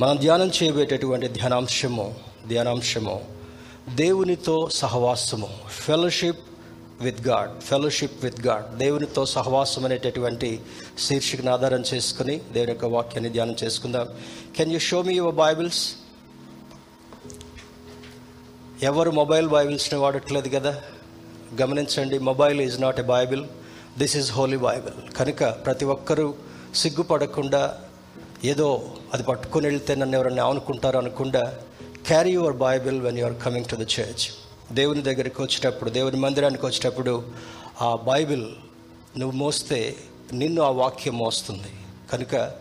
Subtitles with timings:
[0.00, 2.14] మనం ధ్యానం చేయబేటటువంటి ధ్యానాంశము
[2.48, 3.24] ధ్యానాంశము
[3.94, 6.38] దేవునితో సహవాసము fellowship
[7.00, 10.60] with God fellowship with God దేవునితో సహవాసం అనేటటువంటి
[10.98, 14.08] శీర్షికను ఆధారం చేసుకుని దేవుని యొక్క వాక్యాన్ని ధ్యానం చేసుకుందాం.
[14.56, 15.92] Can you show me your Bibles
[18.82, 20.80] ఎవరు మొబైల్ బైబిల్స్ని వాడట్లేదు కదా?
[21.60, 23.44] గమనించండి mobile is not a Bible
[23.98, 26.34] this is Holy Bible కనుక ప్రతి ఒక్కరూ
[26.74, 27.80] సిగ్గుపడకుండా
[28.44, 31.58] ఏదో అది పట్టుకొని వెళ్తే నన్ను ఎవరన్నా అనుకుంటారు అనుకుండా
[32.06, 34.28] carry your Bible when you are coming to the church
[34.72, 37.32] దేవుని దగ్గరికి వచ్చేటప్పుడు దేవుని మందిరానికి వచ్చేటప్పుడు
[37.80, 38.46] ఆ బైబిల్
[39.18, 39.96] నువ్వు మోస్తే
[40.32, 41.70] నిన్ను ఆ వాక్యం మోస్తుంది.
[42.12, 42.52] కనుక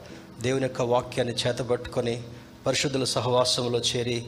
[0.41, 2.24] దేవుని యొక్క వాక్యాన్ని చేతబట్టుకొని
[2.68, 4.26] పరిశుద్ధుల సహవాసంలో చేరి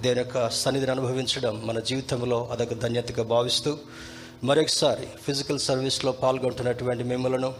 [0.00, 3.78] దేవుని యొక్క సన్నిధిని అనుభవించడం మన జీవితంలో అదొక ధన్యతగా భావిస్తూ
[4.44, 7.54] మరొకసారి ఫిజికల్ సర్వీస్లో పాల్గొంటున్నటువంటి మిమ్మలను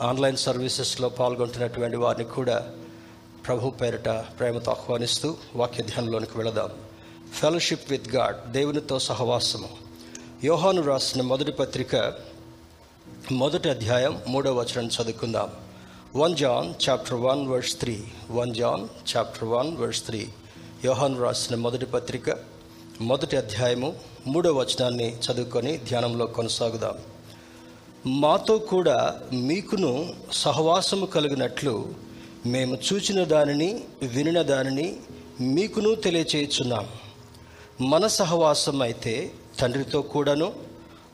[0.00, 2.70] ఆన్లైన్ సర్వీసెస్లో పాల్గొంటున్నటువంటి వారిని కూడా
[3.46, 6.70] ప్రభు పేరిట ప్రేమతో ఆహ్వానిస్తూ వాక్య ధ్యానంలోనికి వెళదాం.
[7.40, 9.68] ఫెలోషిప్ విత్ గాడ్ దేవునితో సహవాసము.
[10.44, 12.14] యోహాను రాసిన మొదటి పత్రిక
[13.32, 15.50] మొదటి అధ్యాయం మూడవ వచనం చదువుకుందాం.
[16.16, 20.28] One John chapter one verse three one John chapter one verse three
[20.84, 22.30] యోహాను రాసిన మొదటి పత్రిక
[23.00, 23.94] మొదటి అధ్యాయము
[24.26, 26.98] మూడవ వచనాన్ని చదువుకొని ధ్యానంలో కొనసాగుదాం.
[28.06, 31.94] మాతో కూడా మీకును సహవాసము కలిగినట్లు
[32.46, 34.96] మేము చూచిన దానిని వినిన దానిని
[35.40, 36.88] మీకును తెలియచేయుచున్నాం.
[37.80, 40.52] మన సహవాసం అయితే తండ్రితో కూడాను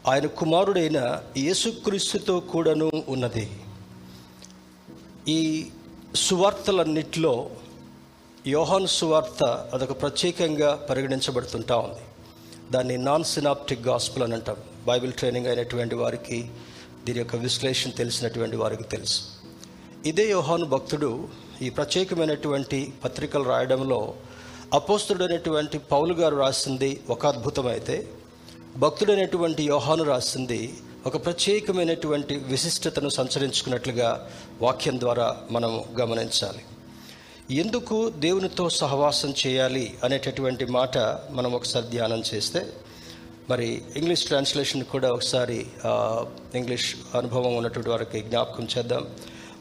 [0.09, 3.51] ఆయన కుమారుడైన యేసుక్రీస్తుతో కూడాను ఉన్నది.
[5.29, 5.67] ఈ
[6.15, 7.51] సువార్తలన్నిటిలో
[8.47, 12.01] యోహాను సువార్త అదొక ప్రత్యేకంగా పరిగణించబడుతుంటా ఉంది.
[12.71, 14.57] దాన్ని నాన్ సినాప్టిక్ గాస్పుల్ అని అంటాం.
[14.87, 16.51] బైబిల్ ట్రైనింగ్ అయినటువంటి వారికి
[17.07, 19.21] దీని యొక్క విశ్లేషణ తెలిసినటువంటి వారికి తెలుసు.
[20.11, 21.11] ఇదే యోహాను భక్తుడు
[21.63, 24.01] ఈ ప్రత్యేకమైనటువంటి పత్రికలు రాయడంలో
[24.79, 27.97] అపోస్తుడైనటువంటి పౌలు గారు రాసింది ఒక అద్భుతం అయితే
[28.77, 30.61] భక్తుడైనటువంటి యోహాను రాసింది
[31.09, 34.09] ఒక ప్రత్యేకమైనటువంటి విశిష్టతను సంచరించుకున్నట్లుగా
[34.63, 36.63] వాక్యం ద్వారా మనము గమనించాలి.
[37.63, 40.99] ఎందుకు దేవునితో సహవాసం చేయాలి అనేటటువంటి మాట
[41.39, 42.61] మనం ఒకసారి ధ్యానం చేస్తే
[43.51, 45.59] మరి ఇంగ్లీష్ ట్రాన్స్లేషన్ కూడా ఒకసారి
[46.59, 46.87] ఇంగ్లీష్
[47.19, 49.03] అనుభవం ఉన్నటువంటి వారికి జ్ఞాపకం చేద్దాం.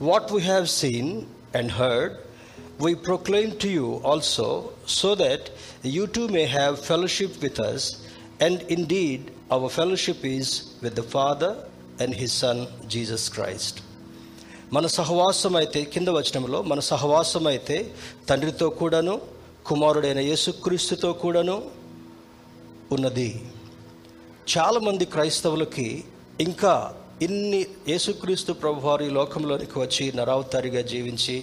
[0.10, 1.12] What we have seen
[1.60, 2.16] and heard
[2.86, 4.48] we proclaim to you also
[5.00, 5.46] so that
[5.96, 7.86] you too may have fellowship with us
[8.42, 8.62] and
[8.96, 10.54] indeed our fellowship is
[10.84, 11.56] with the Father
[12.04, 13.80] and his Son Jesus Christ
[14.74, 17.78] మన సహవాసం అయితే కింద వచనంలో మన సహవాసం అయితే
[18.30, 19.22] తండ్రితో కూడాను
[19.66, 21.56] కుమారుడైన యేసుక్రీస్తుతో కూడాను
[22.92, 23.30] ఉన్నది.
[24.48, 25.88] చాలామంది క్రైస్తవులకి
[26.42, 26.74] ఇంకా
[27.22, 31.36] ఇన్ని యేసుక్రీస్తు ప్రభువారు ఈ లోకంలోనికి వచ్చి నరావతారిగా జీవించి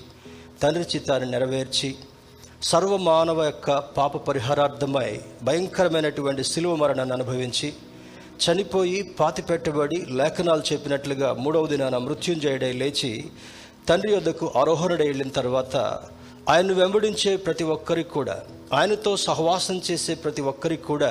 [0.62, 1.90] తండ్రి చిత్తాన్ని నెరవేర్చి
[2.68, 5.08] సర్వమానవ యొక్క పాప పరిహారార్థమై
[5.42, 7.68] భయంకరమైనటువంటి శిలువ మరణాన్ని అనుభవించి
[8.42, 13.12] చనిపోయి పాతి పెట్టబడి లేఖనాలు చెప్పినట్లుగా మూడవ దినాన మృత్యుంజయుడై లేచి
[13.88, 15.76] తండ్రి వద్దకు ఆరోహణుడై వెళ్ళిన తర్వాత
[16.50, 18.36] ఆయన్ను వెంబడించే ప్రతి ఒక్కరికి కూడా
[18.74, 21.10] ఆయనతో సహవాసం చేసే ప్రతి ఒక్కరికి కూడా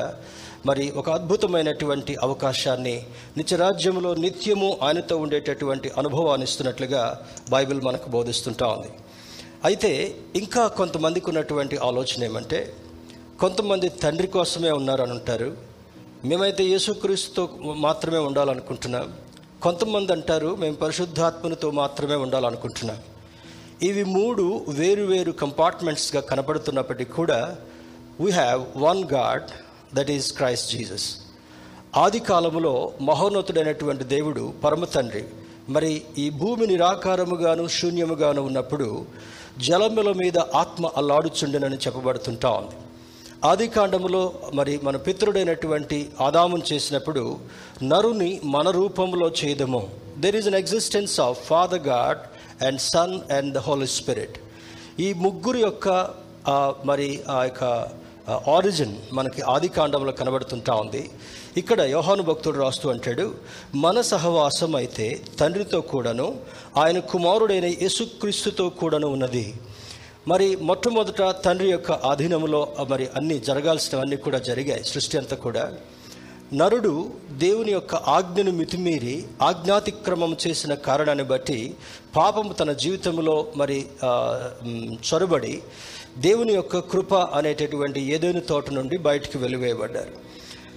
[0.66, 3.05] మరి ఒక అద్భుతమైనటువంటి అవకాశాన్ని
[3.38, 8.91] నిత్యరాజ్యంలో నిత్యము ఆయనతో ఉండేటటువంటి అనుభవాన్ని ఇస్తున్నట్లుగా బైబిల్ మనకు బోధిస్తుంటా ఉంది.
[9.66, 12.73] అయితే ఇంకా కొంతమందికి ఉన్నటువంటి ఆలోచన ఏమంటే
[13.39, 15.57] కొంతమంది తండ్రి కోసమే ఉన్నారని ఉంటారు.
[16.25, 19.13] మేమైతే యేసుక్రీస్తుతో మాత్రమే ఉండాలనుకుంటున్నాం.
[19.63, 23.00] కొంతమంది అంటారు మేము పరిశుద్ధాత్మనితో మాత్రమే ఉండాలనుకుంటున్నాం.
[23.83, 27.57] ఇవి మూడు వేరు వేరు కంపార్ట్మెంట్స్గా కనపడుతున్నప్పటికీ కూడా
[28.21, 29.50] we have one God
[29.96, 31.07] that is Christ Jesus
[31.97, 35.24] ఆది కాలములో మహోన్నతుడైనటువంటి దేవుడు పరమ తండ్రి.
[35.69, 38.88] మరి ఈ భూమి నిరాకారముగాను శూన్యముగాను ఉన్నప్పుడు
[39.68, 42.75] జలముల మీద ఆత్మ అల్లాడుచుండెనని చెప్పబడుతుంటా ఉంది.
[43.50, 47.24] ఆది కాండములో మరి మన పితృడైనటువంటి ఆదామును చేసినప్పుడు
[47.84, 49.81] నరుని మన రూపంలో చేయదము
[50.18, 52.22] there is an existence of Father God
[52.66, 54.38] and Son and the Holy Spirit
[55.00, 55.88] ఈ ముగ్గురు యొక్క
[56.85, 57.63] మరి ఆ యొక్క
[58.56, 61.03] ఆరిజిన్ మనకి ఆది కాండంలో కనబడుతుంటా ఉంది.
[61.62, 63.25] ఇక్కడ యోహాను భక్తుడు రాస్తూ అంటాడు
[63.75, 65.07] మన సహవాసం అయితే
[65.39, 66.27] తండ్రితో కూడాను
[66.83, 69.45] ఆయన కుమారుడైన యేసుక్రీస్తుతో కూడాను ఉన్నది.
[70.27, 75.63] మరి మొట్టమొదట తండ్రి యొక్క ఆధీనంలో మరి అన్ని జరగాల్సినవన్నీ కూడా జరిగాయి సృష్టి అంతా కూడా.
[76.59, 76.94] నరుడు
[77.31, 81.59] దేవుని యొక్క ఆజ్ఞను మితిమీరి ఆజ్ఞాతిక్రమం చేసిన కారణాన్ని బట్టి
[82.15, 83.77] పాపం తన జీవితంలో మరి
[85.09, 85.53] చొరబడి
[86.18, 90.31] దేవుని యొక్క కృప అనేటటువంటి ఏదైనా తోట నుండి బయటికి వెలివేయబడ్డారు.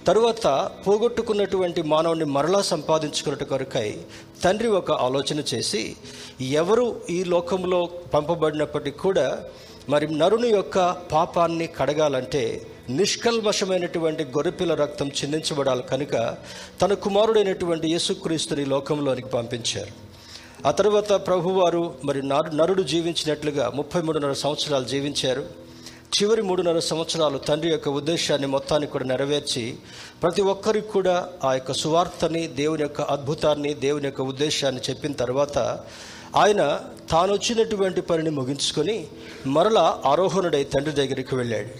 [0.07, 3.97] తరువాత పోగొట్టుకున్నటువంటి మానవుని మరలా సంపాదించుకున్నట్టు కొరకై
[4.43, 5.95] తండ్రి ఒక ఆలోచన చేసి
[6.41, 9.43] ఎవరు ఈ లోకంలో పంపబడినప్పటికీ కూడా
[9.89, 16.37] మరి నరుని యొక్క పాపాన్ని కడగాలంటే నిష్కల్మషమైనటువంటి గొర్రెపిల్ల రక్తం చిందించబడాలి కనుక
[16.81, 20.04] తన కుమారుడైనటువంటి యేసుక్రీస్తుని లోకంలోనికి పంపించారు.
[20.65, 25.43] ఆ తర్వాత ప్రభువారు మరి నరు నరుడు జీవించినట్లుగా ముప్పై మూడున్నర సంవత్సరాలు జీవించారు.
[26.15, 29.63] చివరి మూడున్నర సంవత్సరాలు తండ్రి యొక్క ఉద్దేశాన్ని మొత్తాన్ని కూడా నెరవేర్చి
[30.21, 35.57] ప్రతి ఒక్కరికి కూడా ఆ యొక్క సువార్తని దేవుని యొక్క అద్భుతాన్ని దేవుని యొక్క ఉద్దేశాన్ని చెప్పిన తర్వాత
[36.35, 36.61] ఆయన
[37.11, 39.07] తాను వచ్చినటువంటి పనిని ముగించుకొని
[39.47, 41.73] మరలా ఆరోహణుడై తండ్రి దగ్గరికి వెళ్ళాడు.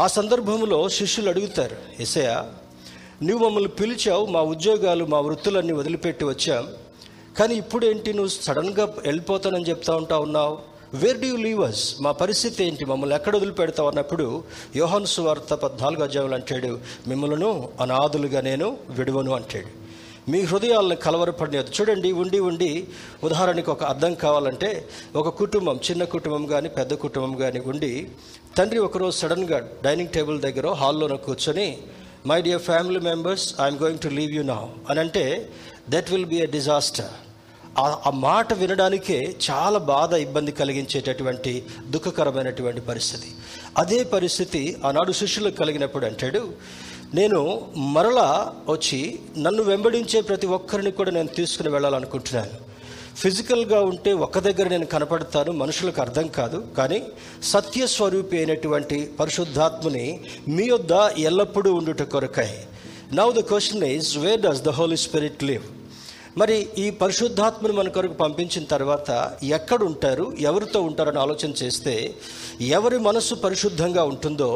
[0.00, 2.30] ఆ సందర్భంలో శిష్యులు అడుగుతారు ఎసయ
[3.22, 6.64] నువ్వు మమ్మల్ని పిలిచావు మా ఉద్యోగాలు మా వృత్తులన్నీ వదిలిపెట్టి వచ్చాం.
[7.38, 10.54] కానీ ఇప్పుడు ఏంటి నువ్వు సడన్గా వెళ్ళిపోతానని చెప్తా ఉంటా ఉన్నావు.
[11.02, 12.84] వేర్ డూ లీవ్ అస్ మా పరిస్థితి ఏంటి?
[12.90, 13.88] మమ్మల్ని ఎక్కడ వదిలిపెడతావు?
[13.92, 14.26] అన్నప్పుడు
[14.80, 16.70] యోహన్ సువార్త పద్నాలుగు అధ్యాయులు అంటాడు
[17.10, 17.48] మిమ్మల్ని
[17.84, 19.70] అనాథులుగా నేను విడువను అంటాడు.
[20.32, 21.72] మీ హృదయాలను కలవరపడినది.
[21.76, 22.70] చూడండి ఉండి ఉండి
[23.26, 24.70] ఉదాహరణకి ఒక అర్థం కావాలంటే
[25.22, 27.92] ఒక కుటుంబం చిన్న కుటుంబం కానీ పెద్ద కుటుంబం కానీ ఉండి
[28.58, 31.68] తండ్రి ఒకరోజు సడన్గా డైనింగ్ టేబుల్ దగ్గర హాల్లోనో కూర్చొని
[32.30, 35.24] my dear family members I'm going to leave you now అని అంటే
[35.94, 37.12] that will be a disaster
[37.78, 43.26] ఆ మాట వినడానికే చాలా బాధ ఇబ్బంది కలిగించేటటువంటి దుఃఖకరమైనటువంటి పరిస్థితి.
[43.78, 46.48] అదే పరిస్థితి ఆనాడు శిష్యులకు కలిగినప్పుడు అంటాడు
[47.14, 52.74] నేను మరలా వచ్చి నన్ను వెంబడించే ప్రతి ఒక్కరిని కూడా నేను తీసుకుని వెళ్ళాలనుకుంటున్నాను.
[53.16, 57.02] ఫిజికల్గా ఉంటే ఒక దగ్గర నేను కనపడతాను మనుషులకు అర్థం కాదు కానీ
[57.42, 62.50] సత్యస్వరూపి అయినటువంటి పరిశుద్ధాత్మని మీ యొద్ద ఎల్లప్పుడూ ఉండుట కొరకై.
[63.12, 65.62] Now the question is where does the Holy Spirit live
[66.38, 69.10] మరి ఈ పరిశుద్ధాత్మను మన కొరకు పంపించిన తర్వాత
[69.48, 72.14] ఎక్కడ ఉంటారు ఎవరితో ఉంటారని ఆలోచన చేస్తే
[72.60, 74.50] ఎవరి మనసు పరిశుద్ధంగా ఉంటుందో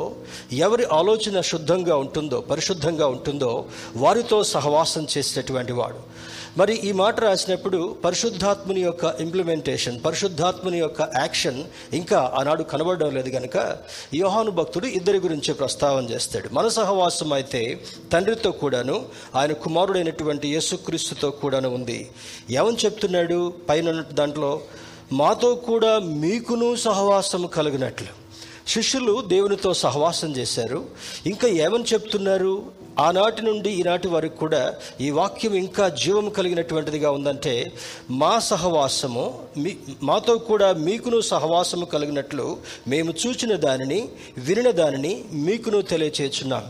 [0.52, 3.52] ఎవరి ఆలోచన శుద్ధంగా ఉంటుందో పరిశుద్ధంగా ఉంటుందో
[3.96, 6.00] వారితో సహవాసం చేసేటటువంటి వాడు.
[6.56, 13.76] మరి ఈ మాట రాసినప్పుడు పరిశుద్ధాత్ముని యొక్క ఇంప్లిమెంటేషన్ పరిశుద్ధాత్ముని యొక్క యాక్షన్ ఇంకా ఆనాడు కనబడడం లేదు కనుక
[14.14, 16.48] యోహాను భక్తుడు ఇద్దరి గురించి ప్రస్తావన చేస్తాడు.
[16.52, 17.80] మన సహవాసం అయితే
[18.12, 22.10] తండ్రితో కూడాను ఆయన కుమారుడైనటువంటి యేసుక్రీస్తుతో కూడాను ఉంది.
[22.50, 24.60] ఏమని చెప్తున్నాడు పైన దాంట్లో?
[25.12, 28.28] మాతో కూడా మీకును సహవాసం కలిగినట్లు.
[28.68, 30.84] శిష్యులు దేవునితో సహవాసం చేశారు.
[31.26, 32.62] ఇంకా ఏమని చెప్తున్నారు?
[33.00, 34.60] ఆనాటి నుండి ఈనాటి వరకు కూడా
[35.00, 37.72] ఈ వాక్యం ఇంకా జీవం కలిగినటువంటిదిగా ఉందంటే
[38.10, 39.24] మా సహవాసము
[39.56, 42.46] మీ మాతో కూడా మీకును సహవాసము కలిగినట్లు
[42.88, 44.00] మేము చూచిన దానిని
[44.38, 46.64] వినిన దానిని మీకును తెలియచేస్తున్నాం.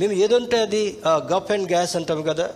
[0.00, 0.82] మేము ఏదంటే అది
[1.30, 2.46] గప్ అండ్ గ్యాస్ అంటాం కదా.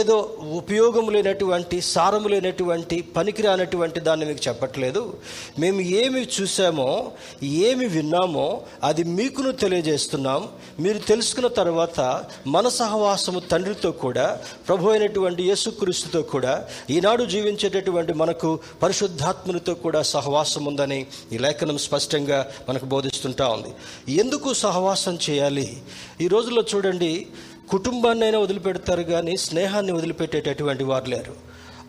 [0.00, 0.16] ఏదో
[0.60, 5.02] ఉపయోగం లేనటువంటి సారము లేనటువంటి పనికిరానటువంటి దాన్ని మీకు చెప్పట్లేదు.
[5.58, 6.90] మేము ఏమి చూసామో
[7.68, 8.46] ఏమి విన్నామో
[8.88, 10.42] అది మీకును తెలియజేస్తున్నాం.
[10.84, 12.00] మీరు తెలుసుకున్న తర్వాత
[12.56, 14.26] మన సహవాసము తండ్రితో కూడా
[14.68, 16.54] ప్రభు అయినటువంటి యేసుక్రీస్తుతో కూడా
[16.96, 18.50] ఈనాడు జీవించేటటువంటి మనకు
[18.82, 21.00] పరిశుద్ధాత్మనితో కూడా సహవాసం ఉందని
[21.32, 22.38] ఈ లేఖనం స్పష్టంగా
[22.68, 23.70] మనకు బోధిస్తుంటా ఉంది.
[24.22, 25.68] ఎందుకు సహవాసం చేయాలి?
[26.20, 27.14] ఈ రోజుల్లో చూడండి చూడండి
[27.72, 31.34] కుటుంబాన్నైనా వదిలిపెడతారు కానీ స్నేహాన్ని వదిలిపెట్టేటటువంటి వారు లేరు.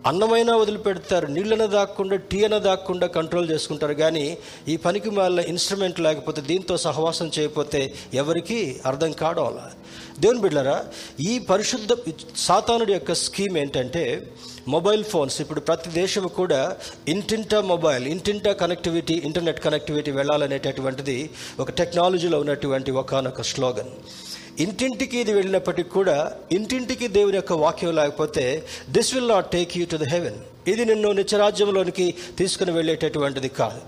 [0.09, 4.23] అన్నమైనా వదిలిపెడతారు నీళ్ళన దాక్కుండా టీ అన దాక్కుండా కంట్రోల్ చేసుకుంటారు కానీ
[4.71, 7.81] ఈ పనికి మళ్ళీ ఇన్స్ట్రుమెంట్ లేకపోతే దీంతో సహవాసం చేయకపోతే
[8.21, 8.59] ఎవరికి
[8.89, 9.59] అర్థం కావడం
[10.23, 10.77] దేవుని బిడ్డరా
[11.29, 11.91] ఈ పరిశుద్ధ
[12.45, 14.03] సాతానుడి యొక్క స్కీమ్ ఏంటంటే
[14.75, 15.37] మొబైల్ ఫోన్స్.
[15.43, 16.61] ఇప్పుడు ప్రతి దేశం కూడా
[17.13, 21.19] ఇంటింటా మొబైల్ ఇంటింటా కనెక్టివిటీ ఇంటర్నెట్ కనెక్టివిటీ వెళ్ళాలనేటటువంటిది
[21.59, 23.93] ఒక టెక్నాలజీలో ఉన్నటువంటి ఒకనొక స్లోగన్.
[24.59, 29.95] ఇంటింటికి ఇది వెళ్ళినప్పటికీ కూడా ఇంటింటికి దేవుని యొక్క వాక్యం లేకపోతే this will not take you to
[29.95, 30.35] the heaven
[30.67, 33.81] ఇది నిన్ను నిత్యరాజ్యంలోనికి తీసుకుని వెళ్ళేటటువంటిది కాదు.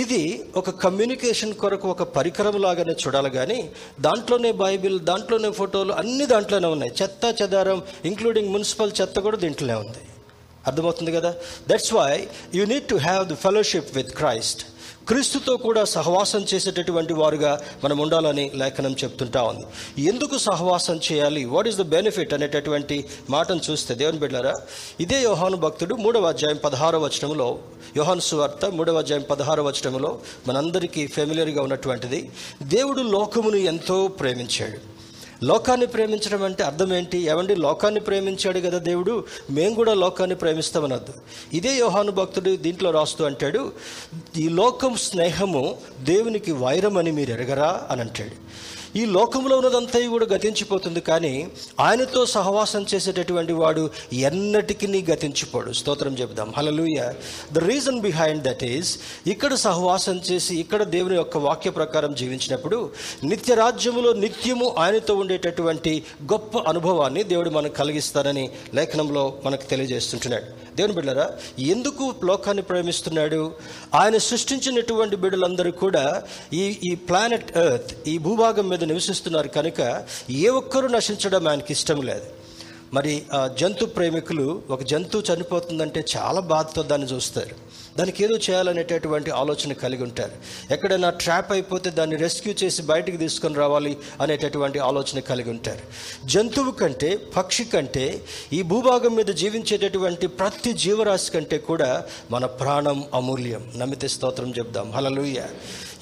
[0.00, 3.70] ఇది ఒక కమ్యూనికేషన్ కొరకు ఒక పరికరం లాగానే చూడాలి కానీ
[4.00, 6.92] దాంట్లోనే బైబిల్ దాంట్లోనే ఫోటోలు అన్ని దాంట్లోనే ఉన్నాయి.
[7.02, 9.98] చెత్త చెదారం ఇంక్లూడింగ్ మున్సిపల్ చెత్త కూడా దీంట్లోనే ఉంది.
[10.66, 11.34] అర్థమవుతుంది కదా?
[11.68, 14.64] That's why you need to have the fellowship with Christ
[15.08, 19.64] క్రీస్తుతో కూడా సహవాసం చేసేటటువంటి వారుగా మనం ఉండాలని లేఖనం చెప్తుంటా ఉంది.
[20.08, 21.44] ఎందుకు సహవాసం చేయాలి?
[21.44, 24.54] వాట్ ఈస్ ద బెనిఫిట్ అనేటటువంటి మాటను చూస్తే దేవుని బిడ్డారా
[25.00, 27.58] ఇదే యోహాను భక్తుడు మూడవ అధ్యాయం పదహారవ వచనంలో
[27.96, 32.30] యోహాను సువార్త మూడవ అధ్యాయం పదహారవ వచనంలో మనందరికీ ఫెమిలియర్గా ఉన్నటువంటిది
[32.62, 34.95] దేవుడు లోకమును ఎంతో ప్రేమించాడు.
[35.44, 37.18] లోకాన్ని ప్రేమించడం అంటే అర్థం ఏంటి?
[37.18, 37.54] ఏమండి?
[37.54, 41.12] లోకాన్ని ప్రేమించాడు కదా దేవుడు మేము కూడా లోకాన్ని ప్రేమిస్తామనద్దు
[41.52, 43.72] ఇదే యోహాను భక్తుడు దీంట్లో రాస్తూ అంటాడు
[44.36, 47.86] ఈ లోకం స్నేహము దేవునికి వైరం అని మీరు ఎరగరా?
[47.90, 48.30] అని అంటాడు.
[48.96, 51.48] ఈ లోకంలో ఉన్నదంతా కూడా గతించిపోతుంది కానీ
[51.80, 55.72] ఆయనతో సహవాసం చేసేటటువంటి వాడు ఎన్నటికీ గతించిపోడు.
[55.72, 56.54] స్తోత్రం చెబుదాం.
[56.56, 57.12] Hallelujah
[57.52, 62.90] the reason behind that is ఇక్కడ సహవాసం చేసి ఇక్కడ దేవుని యొక్క వాక్య ప్రకారం జీవించినప్పుడు
[63.24, 70.76] నిత్య రాజ్యములో నిత్యము ఆయనతో ఉండేటటువంటి గొప్ప అనుభవాన్ని దేవుడు మనకు కలిగిస్తారని లేఖనంలో మనకు తెలియజేస్తుంటున్నాడు.
[70.76, 73.52] దేవుని బిడ్డరా ఎందుకు లోకాన్ని ప్రేమిస్తున్నాడు?
[73.94, 76.22] ఆయన సృష్టించినటువంటి బిడ్డలందరూ కూడా
[76.52, 79.80] ఈ ఈ ప్లానెట్ ఎర్త్ ఈ భూభాగం మీద నివసిస్తున్నారు కనుక
[80.30, 82.28] ఏ ఒక్కరూ నశించడం ఆయనకి ఇష్టం లేదు.
[82.94, 87.65] మరి ఆ జంతు ప్రేమికులు ఒక జంతువు చనిపోతుందంటే చాలా బాధతో దాన్ని చూస్తారు.
[87.96, 90.32] దానికి ఏదో చేయాలనేటటువంటి ఆలోచన కలిగి ఉంటారు.
[90.72, 95.80] ఎక్కడైనా ట్రాప్ అయిపోతే దాన్ని రెస్క్యూ చేసి బయటికి తీసుకొని రావాలి అనేటటువంటి ఆలోచన కలిగి ఉంటారు.
[96.26, 103.72] జంతువు కంటే పక్షి కంటే ఈ భూభాగం మీద జీవించేటటువంటి ప్రతి జీవరాశి కంటే కూడా మన ప్రాణం అమూల్యం.
[103.76, 104.92] నమ్మితే స్తోత్రం చెప్దాం.
[104.92, 105.42] హలలుయ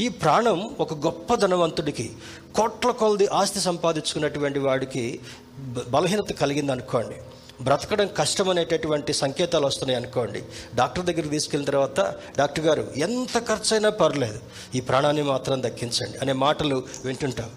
[0.01, 2.11] ఈ ప్రాణం ఒక గొప్ప ధనవంతుడికి
[2.55, 5.21] కోట్ల కొలది ఆస్తి సంపాదించుకున్నటువంటి వాడికి
[5.59, 7.15] బ- బలహీనత కలిగింది అనుకోండి
[7.61, 10.43] బ్రతకడం కష్టం అనేటటువంటి సంకేతాలు వస్తున్నాయి అనుకోండి.
[10.75, 12.01] డాక్టర్ దగ్గరికి తీసుకెళ్ళిన తర్వాత
[12.39, 14.41] డాక్టర్ గారు ఎంత ఖర్చైనా పర్లేదు.
[14.75, 16.19] ఈ ప్రాణాన్ని మాత్రం దక్కించండి.
[16.19, 17.51] అనే మాటలు వింటుంటాం.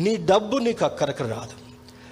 [0.00, 1.64] నీ డబ్బు నీకు అక్కరకు రాదు.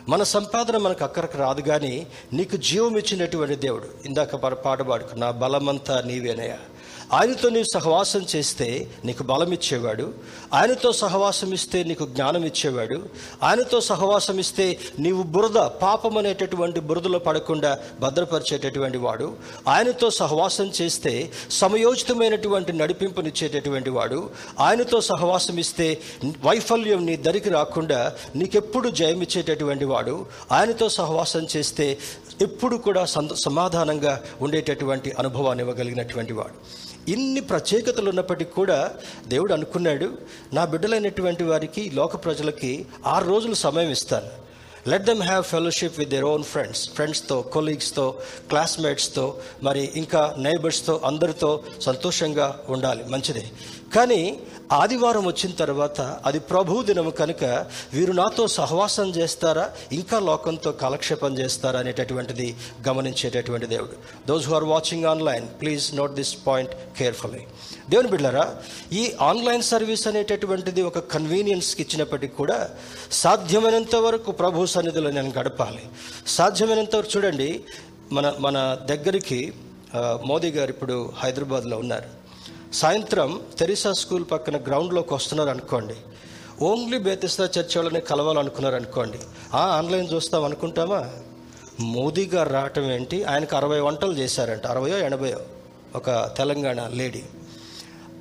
[0.09, 3.89] మన సంపాదన మనకు అక్కరకు రాదు కానీ నీకు జీవం ఇచ్చినటువంటి దేవుడు.
[4.05, 6.59] ఇందాక పాట పాడుకు నా బలమంతా నీవేనయ్యా.
[7.13, 10.15] ఆయనతో నీవు సహవాసం చేస్తే నీకు బలం ఇచ్చేవాడు
[10.55, 13.03] ఆయనతో సహవాసం ఇస్తే నీకు జ్ఞానం ఇచ్చేవాడు
[13.43, 19.37] ఆయనతో సహవాసం ఇస్తే నీవు బురద పాపం అనేటటువంటి బురదలో పడకుండా భద్రపరిచేటటువంటి వాడు.
[19.69, 24.31] ఆయనతో సహవాసం చేస్తే సమయోచితమైనటువంటి నడిపింపునిచ్చేటటువంటి వాడు.
[24.61, 26.01] ఆయనతో సహవాసం ఇస్తే
[26.45, 30.27] వైఫల్యం నీ దరికి రాకుండా నీకెప్పుడు జయమిచ్చేటటువంటి వాడు.
[30.53, 31.99] ఆయనతో సహవాసం చేస్తే
[32.41, 36.82] ఎప్పుడు కూడా సంత సమాధానంగా ఉండేటటువంటి అనుభవాన్ని ఇవ్వగలిగినటువంటి వాడు.
[37.09, 38.95] ఇన్ని ప్రత్యేకతలు ఉన్నప్పటికీ కూడా
[39.29, 40.13] దేవుడు అనుకున్నాడు
[40.53, 44.43] నా బిడ్డలైనటువంటి వారికి లోక ప్రజలకి ఆరు రోజులు సమయం ఇస్తాను.
[44.91, 48.19] Let them have fellowship with their own friends ఫ్రెండ్స్తో కొలీగ్స్తో
[48.49, 53.51] క్లాస్మేట్స్తో మరి ఇంకా నైబర్స్తో అందరితో సంతోషంగా ఉండాలి మంచిదే.
[53.97, 54.39] కానీ
[54.81, 57.45] ఆదివారం వచ్చిన తర్వాత అది ప్రభు దినం కనుక
[57.95, 59.65] వీరు నాతో సహవాసం చేస్తారా?
[59.99, 61.79] ఇంకా లోకంతో కాలక్షేపం చేస్తారా?
[61.83, 62.47] అనేటటువంటిది
[62.89, 63.97] గమనించేటటువంటి దేవుడు.
[64.29, 67.43] Those who are watching online please note this point carefully
[67.91, 68.47] దేవుని బిడ్డరా
[69.01, 72.59] ఈ ఆన్లైన్ సర్వీస్ అనేటటువంటిది ఒక కన్వీనియన్స్కి ఇచ్చినప్పటికీ కూడా
[73.25, 75.85] సాధ్యమైనంత వరకు ప్రభు సన్నిధిలో నేను గడపాలి.
[76.39, 77.51] సాధ్యమైనంత వరకు చూడండి
[78.17, 78.57] మన మన
[78.93, 79.41] దగ్గరికి
[80.31, 82.09] మోదీ గారు ఇప్పుడు హైదరాబాద్లో ఉన్నారు.
[82.73, 85.95] సాయంత్రం తెరిసా స్కూల్ పక్కన గ్రౌండ్లోకి వస్తున్నారు అనుకోండి
[86.65, 89.19] ఓన్లీ బేతిస్తా చర్చ్ వాళ్ళని కలవాలనుకున్నారు అనుకోండి
[89.55, 91.11] ఆ ఆన్లైన్ చూస్తాం అనుకుంటామా?
[91.81, 93.25] మోదీ గారు రావటం ఏంటి?
[93.25, 94.67] ఆయనకు అరవై వంటలు చేశారంట.
[94.67, 95.41] అరవయో ఎనభయో?
[95.97, 97.23] ఒక తెలంగాణ లేడీ.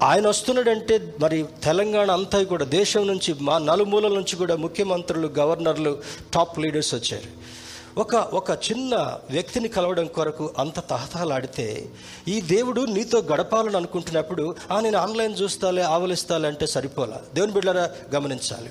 [0.04, 5.98] ఆయన వస్తున్నాడంటే మరి తెలంగాణ అంతా కూడా దేశం నుంచి మా నలుమూలల నుంచి కూడా ముఖ్యమంత్రులు గవర్నర్లు
[6.34, 7.41] టాప్ లీడర్స్ వచ్చారు.
[7.98, 11.90] ఒక ఒక చిన్న వ్యక్తిని కలవడం కొరకు అంత తహతహలాడితే
[12.28, 17.22] ఈ దేవుడు నీతో గడపాలని అనుకుంటున్నప్పుడు ఆ నేను ఆన్లైన్ చూస్తాలే ఆవలిస్తాలే అంటే సరిపోలా.
[17.34, 18.70] దేవుని బిడ్డరా గమనించాలి.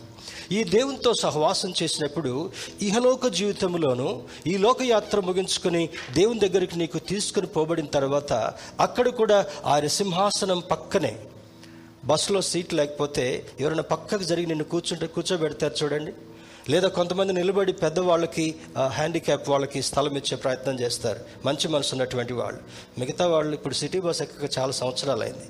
[0.53, 2.51] ఈ దేవునితో సహవాసం చేసినప్పుడు
[2.83, 8.33] ఇహలోక జీవితంలోనూ ఈ లోకయాత్ర ముగించుకొని దేవుని దగ్గరికి నీకు తీసుకుని పోబడిన తర్వాత
[8.81, 11.19] అక్కడ కూడా ఆయన సింహాసనం పక్కనే
[12.05, 16.13] బస్సులో సీట్ లేకపోతే ఎవరైనా పక్కకు జరిగి నిన్ను కూర్చుంటే కూర్చోబెడతారు చూడండి.
[16.73, 18.55] లేదా కొంతమంది నిలబడి పెద్దవాళ్ళకి
[18.97, 21.21] హ్యాండిక్యాప్ వాళ్ళకి స్థలం ఇచ్చే ప్రయత్నం చేస్తారు.
[21.47, 22.61] మంచి మనసు ఉన్నటువంటి వాళ్ళు.
[22.99, 25.49] మిగతా వాళ్ళు ఇప్పుడు సిటీ బస్ ఎక్కక చాలా సంవత్సరాలు అయింది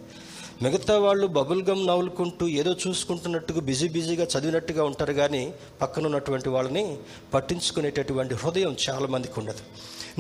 [0.62, 6.96] మిగతా వాళ్ళు బబుల్ గమ్ నవ్వులుకుంటూ ఏదో చూసుకుంటున్నట్టుగా బిజీ బిజీగా చదివినట్టుగా ఉంటారు కానీ పక్కన ఉన్నటువంటి వాళ్ళని
[7.34, 9.62] పట్టించుకునేటటువంటి హృదయం చాలా మందికి ఉండదు.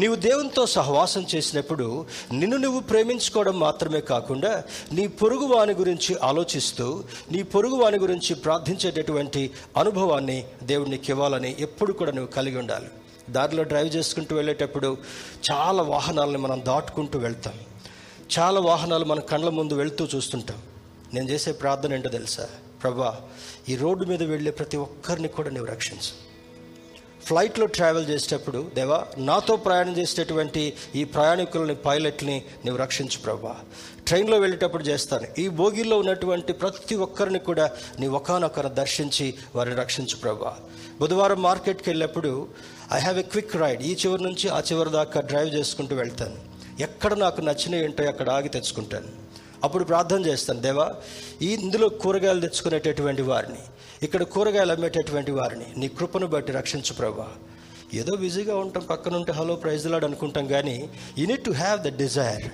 [0.00, 7.02] నీవు దేవునితో సహవాసం చేసినప్పుడు నిన్ను నువ్వు ప్రేమించుకోవడం మాత్రమే కాకుండా నీ పొరుగు వాని గురించి ఆలోచిస్తూ
[7.32, 12.86] నీ పొరుగు వాని గురించి ప్రార్థించేటటువంటి అనుభవాన్ని దేవునికి ఇవ్వాలని ఎప్పుడు కూడా నువ్వు కలిగి ఉండాలి.
[13.30, 14.96] దారిలో డ్రైవ్ చేసుకుంటూ వెళ్ళేటప్పుడు
[15.52, 17.54] చాలా వాహనాలను మనం దాటుకుంటూ వెళ్తాం.
[18.38, 20.58] చాలా వాహనాలు మన కళ్ళ ముందు వెళ్తూ చూస్తుంటాం.
[21.14, 22.48] నేను చేసే ప్రార్థన ఏంటో తెలుసా?
[22.82, 23.20] ప్రభా
[23.68, 26.29] ఈ రోడ్డు మీద వెళ్ళే ప్రతి ఒక్కరిని కూడా నువ్వు రక్షించు.
[27.24, 33.56] ఫ్లైట్లో ట్రావెల్ చేసేటప్పుడు దేవా నాతో ప్రయాణం చేసేటటువంటి ఈ ప్రయాణికులని పైలట్ని నువ్వు రక్షించు ప్రభా.
[34.06, 35.40] ట్రైన్లో వెళ్ళేటప్పుడు చేస్తాను.
[35.40, 40.56] ఈ బోగిల్లో ఉన్నటువంటి ప్రతి ఒక్కరిని కూడా నీ ఒకనొకరు దర్శించి వారిని రక్షించు ప్రభా.
[41.00, 42.48] బుధవారం మార్కెట్కి వెళ్ళినప్పుడు
[42.92, 46.36] I have a quick ride ఈ చివరి నుంచి ఆ చివరి దాకా డ్రైవ్ చేసుకుంటూ వెళ్తాను.
[46.82, 49.08] ఎక్కడ నాకు నచ్చినవి ఏంటో అక్కడ ఆగి తెచ్చుకుంటాను.
[49.64, 50.60] అప్పుడు ప్రార్థన చేస్తాను.
[50.60, 50.92] దేవా
[51.42, 53.58] ఈ ఇందులో కూరగాయలు తెచ్చుకునేటటువంటి వారిని
[54.02, 55.66] ఇక్కడ కూరగాయలు అమ్మేటటువంటి వారిని.
[55.76, 57.28] నీ కృపను బట్టి రక్షించు ప్రభా.
[57.94, 60.88] ఏదో బిజీగా ఉంటాం పక్కనుంటే హలో ప్రైజ్లాడు అనుకుంటాం కానీ
[61.18, 62.44] you need to have the desire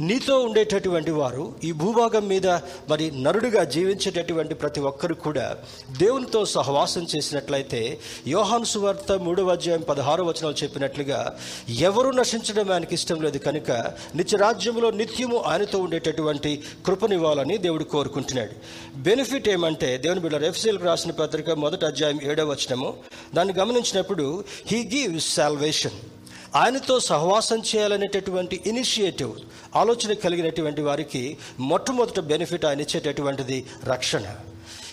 [0.00, 2.46] నీతో ఉండేటటువంటి వారు ఈ భూభాగం మీద
[2.88, 5.56] మరి నరుడుగా జీవించేటటువంటి ప్రతి ఒక్కరు కూడా
[5.98, 11.36] దేవునితో సహవాసం చేసినట్లయితే యోహాను సువార్త మూడవ అధ్యాయం పదహారు వచనాలు చెప్పినట్లుగా
[11.68, 13.70] ఎవరు నశించడం ఆయనకి ఇష్టం లేదు కనుక
[14.14, 18.50] నిత్యరాజ్యంలో నిత్యము ఆయనతో ఉండేటటువంటి కృపనివ్వాలని దేవుడు కోరుకుంటున్నాడు.
[18.96, 22.94] బెనిఫిట్ ఏమంటే దేవుని బిడ్డ ఎఫ్సీలకు రాసిన పత్రిక మొదటి అధ్యాయం ఏడవ వచనము
[23.34, 26.17] దాన్ని గమనించినప్పుడు హీ గివ్స్ సాల్వేషన్
[26.56, 29.32] ఆయనతో సహవాసం చేయాలనేటటువంటి ఇనిషియేటివ్
[29.76, 34.36] ఆలోచన కలిగినటువంటి వారికి మొట్టమొదటి బెనిఫిట్ ఆయన ఇచ్చేటటువంటిది రక్షణ.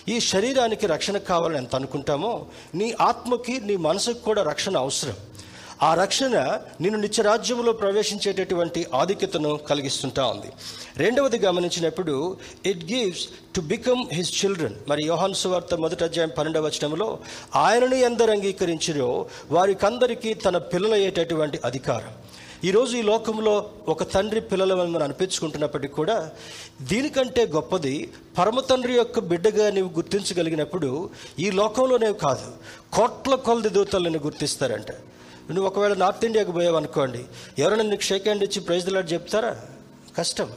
[0.08, 5.14] ఈ శరీరానికి రక్షణ కావాలని ఎంత అనుకుంటామో నీ ఆత్మకి నీ మనసుకు కూడా రక్షణ అవసరం.
[5.82, 6.36] ఆ రక్షణ
[6.80, 10.48] నిన్ను నిత్యరాజ్యంలో ప్రవేశించేటటువంటి ఆధిక్యతను కలిగిస్తుంటా ఉంది.
[10.96, 13.24] రెండవది గమనించినప్పుడు it gives
[13.56, 17.18] to become his children మరి యోహాన్ సువార్త మొదటి అధ్యాయం పన్నెండవ వచనంలో
[17.56, 22.12] ఆయనను ఎందరు అంగీకరించిరో వారికందరికీ తన పిల్లలయ్యేటటువంటి అధికారం.
[22.64, 26.30] ఈరోజు ఈ లోకంలో ఒక తండ్రి పిల్లలని మనం అనిపించుకుంటున్నప్పటికీ కూడా
[26.82, 32.48] దీనికంటే గొప్పది పరమ తండ్రి యొక్క బిడ్డగా నీవు గుర్తించగలిగినప్పుడు ఈ లోకంలోనే కాదు
[32.92, 34.86] కోట్ల కొలది దూతలను గుర్తిస్తారంట.
[35.50, 37.24] నువ్వు ఒకవేళ నార్త్ ఇండియాకి పోయావు అనుకోండి
[37.58, 39.52] ఎవరైనా నీకు షేక్ హ్యాండ్ ఇచ్చి ప్రైజ్ లాడ్ చెప్తారా?
[40.18, 40.48] కష్టం.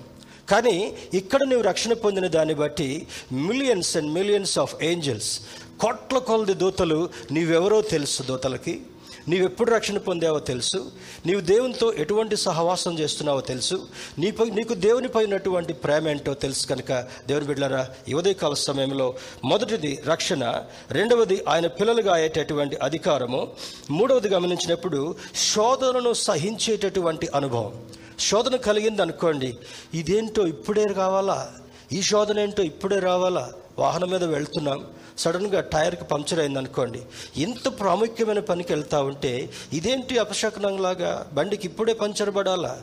[0.51, 5.39] కానీ ఇక్కడ నువ్వు రక్షణ పొందిన దాన్ని బట్టి millions and millions of angels
[5.81, 8.81] కోట్ల కొలది దూతలు నీవెవరో తెలుసు దూతలకి.
[9.29, 10.91] నీవెప్పుడు రక్షణ పొందావో తెలుసు.
[11.25, 13.87] నీవు దేవునితో ఎటువంటి సహవాసం చేస్తున్నావో తెలుసు.
[14.17, 16.91] నీపై నీకు దేవునిపై ఉన్నటువంటి ప్రేమ ఏంటో తెలుసు కనుక
[17.27, 23.51] దేవుని బిడ్డలారా ఈ ఉదయకాల సమయంలో మొదటిది రక్షణ రెండవది ఆయన పిల్లలుగా అయ్యేటటువంటి అధికారము
[23.91, 25.15] మూడవది గమనించినప్పుడు
[25.53, 27.73] శోధనను సహించేటటువంటి అనుభవం.
[28.19, 29.57] శోధన కలిగింది అనుకోండి
[29.93, 31.51] ఇదేంటో ఇప్పుడే కావాలా
[31.91, 33.51] ఈ శోధన ఏంటో ఇప్పుడే రావాలా?
[33.79, 34.85] వాహనం మీద వెళ్తున్నాం
[35.19, 37.01] సడన్గా టైర్కి పంక్చర్ అయింది అనుకోండి
[37.37, 39.33] ఇంత ప్రాముఖ్యమైన పనికి వెళ్తా ఉంటే
[39.73, 42.73] ఇదేంటి అపశకనంలాగా బండికి ఇప్పుడే పంచర్ పడాలా?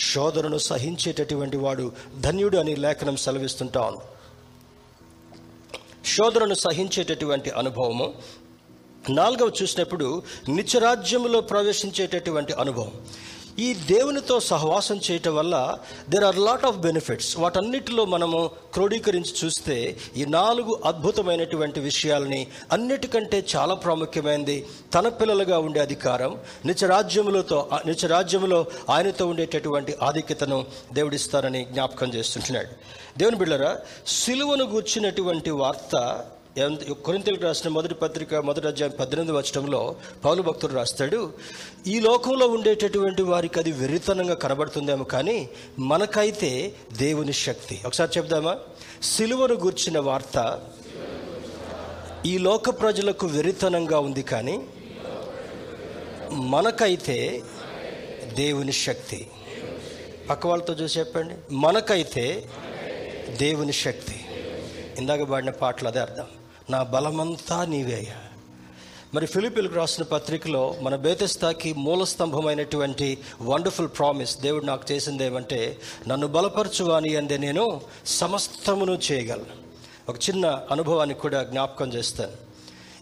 [0.00, 4.00] శోధనను సహించేటటువంటి వాడు ధన్యుడు అని లేఖనం సెలవిస్తుంటాను
[6.06, 8.08] శోధనను సహించేటటువంటి అనుభవము.
[9.10, 12.92] నాలుగవ చూసినప్పుడు నిత్యరాజ్యంలో ప్రవేశించేటటువంటి అనుభవం.
[13.58, 20.24] ఈ దేవునితో సహవాసం చేయటం వల్ల there are lot of benefits వాటన్నిటిలో మనము క్రోడీకరించి చూస్తే ఈ
[20.24, 30.66] నాలుగు అద్భుతమైనటువంటి విషయాలని అన్నిటికంటే చాలా ప్రాముఖ్యమైనది తన పిల్లలుగా ఉండే అధికారం నిత్యరాజ్యములతో నిత్యరాజ్యములో ఆయనతో ఉండేటటువంటి ఆధిక్యతను
[30.92, 32.68] దేవుడిస్తారని జ్ఞాపకం చేస్తుంటున్నాడు.
[33.18, 36.24] దేవుని బిళ్ళరా సిలువను గూర్చినటువంటి వార్త
[37.04, 41.32] కొరింతలకు రాసిన మొదటి పత్రిక మొదటి అధ్యాయం పద్దెనిమిది వచ్చడంలో పౌలు భక్తుడు రాస్తాడు
[41.86, 45.48] ఈ లోకంలో ఉండేటటువంటి వారికి అది వెర్రితనంగా కనబడుతుందేమో కానీ
[45.78, 47.80] మనకైతే దేవుని శక్తి.
[47.86, 48.58] ఒకసారి చెప్దామా?
[49.02, 50.60] సిలువను గుర్చిన వార్త
[52.26, 54.62] ఈ లోక ప్రజలకు వెర్రితనంగా ఉంది కానీ
[56.30, 57.42] మనకైతే
[58.34, 59.30] దేవుని శక్తి.
[60.30, 61.34] పక్క వాళ్ళతో చూసి చెప్పండి.
[61.50, 62.44] మనకైతే
[63.38, 64.24] దేవుని శక్తి.
[64.98, 66.26] ఇందాక పాడిన పాటలు అదే అర్థం.
[66.70, 68.12] నా బలమంతా నీవేయ
[69.14, 76.26] మరి ఫిలిపిలకు రాసిన పత్రికలో మన బేతస్థాకి మూల స్తంభమైనటువంటి వండర్ఫుల్ ప్రామిస్ దేవుడు నాకు చేసింది ఏమంటే నన్ను
[76.26, 79.64] బలపరచువాని అందే నేను సమస్తమును చేయగలను.
[80.08, 82.32] ఒక చిన్న అనుభవాన్ని కూడా జ్ఞాపకం చేస్తాను.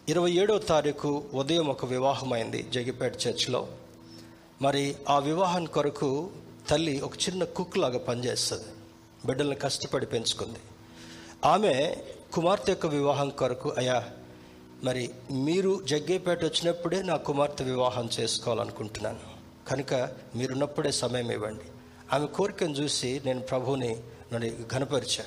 [0.08, 3.68] ఇరవై ఏడవ తారీఖు ఉదయం ఒక వివాహమైంది జగిపేట చర్చ్లో.
[4.62, 6.30] మరి ఆ వివాహం కొరకు
[6.68, 8.64] తల్లి ఒక చిన్న కుక్ లాగా పనిచేస్తుంది.
[9.26, 10.58] బిడ్డల్ని కష్టపడి పెంచుకుంది.
[11.44, 11.96] ఆమె
[12.32, 14.04] కుమార్తె యొక్క వివాహం కొరకు అయ్యా
[14.84, 19.18] మరి మీరు జగ్గేపేట వచ్చినప్పుడే నా కుమార్తె వివాహం చేసుకోవాలనుకుంటున్నాను.
[19.68, 19.94] కనుక
[20.34, 21.64] మీరున్నప్పుడే సమయం ఇవ్వండి.
[22.12, 25.24] ఆమె కోరికను చూసి నేను ప్రభువుని నన్ను ఘనపరిచా.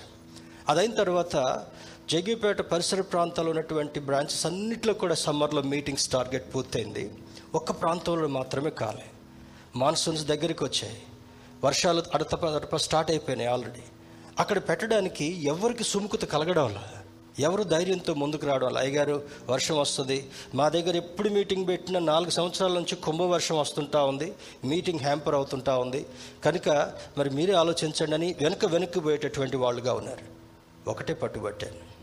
[0.69, 1.65] అదైన తర్వాత
[2.09, 7.13] జగ్గేపేట పరిసర ప్రాంతాల్లో ఉన్నటువంటి బ్రాంచెస్ అన్నింటిలో కూడా సమ్మర్లో మీటింగ్స్ టార్గెట్ పూర్తయింది.
[7.55, 9.05] ఒక్క ప్రాంతంలో మాత్రమే కాలే.
[9.75, 10.97] మాన్సూన్స్ దగ్గరికి వచ్చాయి.
[11.63, 13.81] వర్షాలు అడతప అడప స్టార్ట్ అయిపోయినాయి ఆల్రెడీ.
[14.39, 17.05] అక్కడ పెట్టడానికి ఎవరికి సుముఖత కలగడం లేదు.
[17.39, 20.29] ఎవరు ధైర్యంతో ముందుకు రావడం అయ్యగారు వర్షం వస్తుంది.
[20.55, 24.33] మా దగ్గర ఎప్పుడు మీటింగ్ పెట్టినా నాలుగు సంవత్సరాల నుంచి కుంభవర్షం వస్తుంటా ఉంది.
[24.65, 26.05] మీటింగ్ హ్యాంపర్ అవుతుంటా ఉంది.
[26.45, 30.35] కనుక మరి మీరే ఆలోచించండి అని వెనుక వెనక్కి పోయేటటువంటి వాళ్ళుగా ఉన్నారు.
[30.89, 31.95] ఒకటే పట్టుబట్టాను.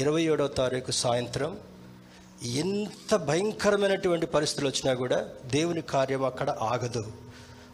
[0.00, 1.58] ఇరవై ఏడవ తారీఖు సాయంత్రం
[2.44, 7.12] ఎంత భయంకరమైనటువంటి పరిస్థితులు వచ్చినా కూడా దేవుని కార్యం అక్కడ ఆగదు.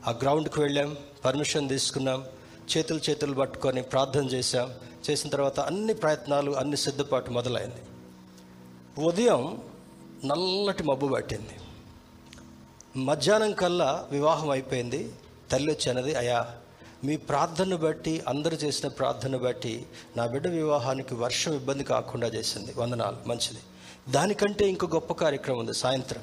[0.06, 2.24] ఆ గ్రౌండ్కి వెళ్ళాం పర్మిషన్ తీసుకున్నాం.
[2.76, 4.74] చేతులు చేతులు పట్టుకొని ప్రార్థన చేశాం.
[5.10, 7.82] చేసిన తర్వాత అన్ని ప్రయత్నాలు అన్ని సిద్ధపాటు మొదలైంది.
[9.04, 9.62] ఉదయం
[10.24, 11.60] నల్లటి మబ్బు పట్టింది.
[12.98, 15.12] మధ్యాహ్నం కల్లా వివాహం అయిపోయింది.
[15.50, 16.46] తల్లి వచ్చినది అయా
[17.04, 22.74] మీ ప్రార్థన బట్టి అందరూ చేసిన ప్రార్థన బట్టి నా బిడ్డ వివాహానికి వర్షం ఇబ్బంది కాకుండా చేసింది.
[22.76, 23.58] వందనాలు మంచిది.
[24.12, 26.22] దానికంటే ఇంకో గొప్ప కార్యక్రమం ఉంది సాయంత్రం.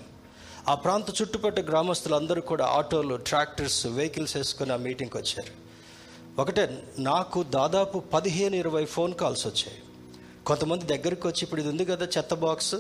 [0.67, 5.60] ఆ ప్రాంత చుట్టుపక్కల గ్రామస్తులు అందరూ కూడా ఆటోలు ట్రాక్టర్స్ వెహికల్స్ వేసుకొని ఆ మీటింగ్కి వచ్చారు.
[6.39, 9.77] ఒకటే నాకు దాదాపు పదిహేను ఇరవై ఫోన్ కాల్స్ వచ్చాయి.
[10.45, 12.75] కొంతమంది దగ్గరికి వచ్చి ఇప్పుడు ఇది ఉంది కదా చెత్త బాక్స్?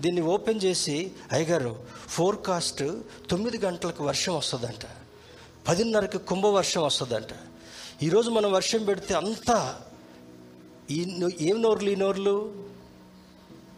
[0.00, 2.84] దీన్ని ఓపెన్ చేసి అయ్యగారు ఫోర్కాస్ట్
[3.30, 4.86] తొమ్మిది గంటలకు వర్షం వస్తుందంట.
[5.68, 7.28] పదిన్నరకు కుంభవర్షం వస్తుందంట.
[8.02, 9.80] ఈరోజు మనం వర్షం పెడితే అంతా
[10.90, 12.64] ఈ నో- ఏం నోర్లు ఈ నోర్లు?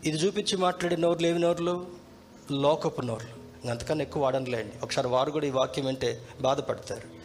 [0.05, 1.87] ఇది చూపించి మాట్లాడే నోర్లు ఏమి నోర్లు?
[2.51, 3.69] లోకపు నోర్లు.
[3.71, 4.73] అంతకన్నా ఎక్కువ వాడనులేండి.
[4.83, 7.18] ఒకసారి వారు కూడా ఈ వాక్యం అంటే బాధపడతారు.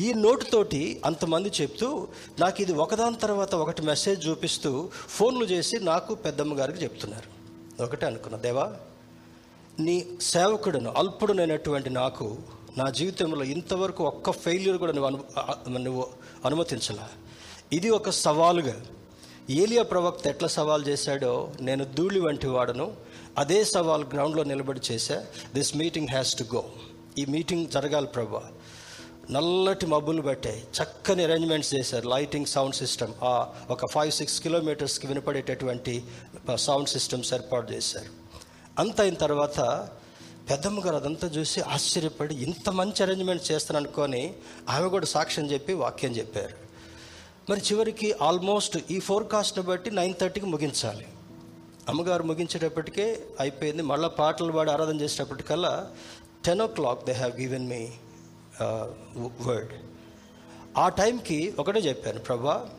[0.00, 2.08] ఈ నోటుతోటి అంతమంది చెప్తూ
[2.40, 7.42] నాకు ఇది ఒకదాని తర్వాత ఒకటి మెసేజ్ చూపిస్తూ ఫోన్లు చేసి నాకు పెద్దమ్మ గారికి చెప్తున్నారు.
[7.82, 8.72] ఒకటే అనుకున్నా దేవా
[9.80, 12.36] నీ సేవకుడును అల్పుడునైనటువంటి నాకు
[12.78, 16.06] నా జీవితంలో ఇంతవరకు ఒక్క ఫెయిల్యూర్ కూడా నువ్వు అను నువ్వు
[16.44, 17.08] అనుమతించలా.
[17.72, 18.80] ఇది ఒక సవాలుగా.
[19.50, 22.92] ఏలియా ప్రవక్త ఎట్లా సవాల్ చేశాడో నేను ధూళి వంటి వాడను.
[23.38, 25.26] అదే సవాల్ గ్రౌండ్లో నిలబడి చేశా.
[25.54, 26.64] This meeting has to go.
[27.18, 28.42] ఈ మీటింగ్ జరగాలి ప్రభా.
[29.30, 30.60] నల్లటి మబ్బులు పెట్టాయి.
[30.60, 32.08] చక్కని అరేంజ్మెంట్స్ చేశారు.
[32.08, 36.04] లైటింగ్ సౌండ్ సిస్టమ్ ఆ ఒక ఫైవ్ సిక్స్ కిలోమీటర్స్కి వినపడేటటువంటి
[36.54, 38.06] సౌండ్ సిస్టమ్స్ ఏర్పాటు చేశారు.
[38.78, 39.88] అంత అయిన తర్వాత
[40.50, 44.34] పెద్దమ్మ గారు అదంతా చూసి ఆశ్చర్యపడి ఇంత మంచి అరేంజ్మెంట్ చేస్తాను అనుకొని
[44.68, 46.56] ఆమె కూడా సాక్ష్యం చెప్పి వాక్యం చెప్పారు.
[47.50, 51.06] మరి చివరికి ఆల్మోస్ట్ ఈ ఫోర్కాస్ట్ని బట్టి నైన్ థర్టీకి ముగించాలి.
[51.88, 53.82] అమ్మగారు ముగించేటప్పటికే అయిపోయింది.
[53.82, 55.86] మళ్ళీ పాటలు పాడి ఆరాధన చేసేటప్పటికల్లా
[56.44, 57.88] ten o'clock they have given me
[59.40, 59.72] word
[60.78, 62.70] ఆ టైంకి ఒకటే చెప్పాను ప్రభా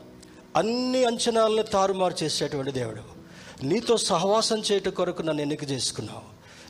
[0.55, 3.23] అన్ని అంచనాలను తారుమారు చేసేటువంటి దేవుడు.
[3.65, 6.21] నీతో సహవాసం చేయట కొరకు నన్ను ఎన్నిక చేసుకున్నావు.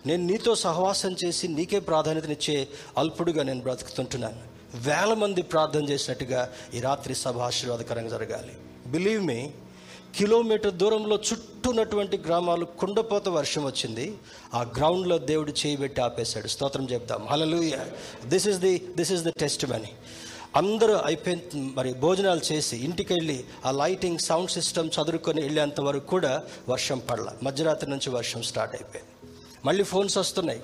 [0.07, 4.39] నేను నీతో సహవాసం చేసి నీకే ప్రాధాన్యతనిచ్చే అల్పుడుగా నేను బ్రతుకుతుంటున్నాను.
[4.75, 8.53] వేల మంది ప్రార్థన చేసినట్టుగా ఈ రాత్రి సభ ఆశీర్వాదకరంగా జరగాలి.
[8.87, 9.51] బిలీవ్ మీ
[10.15, 14.17] కిలోమీటర్ దూరంలో చుట్టూ ఉన్నటువంటి గ్రామాలు కుండపోత వర్షం వచ్చింది.
[14.53, 16.47] ఆ గ్రౌండ్లో దేవుడు చేయబెట్టి ఆపేశాడు.
[16.47, 17.27] స్తోత్రం చెప్తాం.
[17.31, 17.77] Hallelujah
[18.25, 19.29] this is the this is the
[19.65, 19.91] testimony
[20.55, 21.39] అందరూ అయిపోయిన
[21.75, 27.29] మరి భోజనాలు చేసి ఇంటికి వెళ్ళి ఆ లైటింగ్ సౌండ్ సిస్టమ్ చదువుకొని వెళ్ళేంత వరకు కూడా వర్షం పడల.
[27.43, 29.12] మధ్యరాత్రి నుంచి వర్షం స్టార్ట్ అయిపోయింది.
[29.65, 30.61] మళ్ళీ ఫోన్స్ వస్తున్నాయి.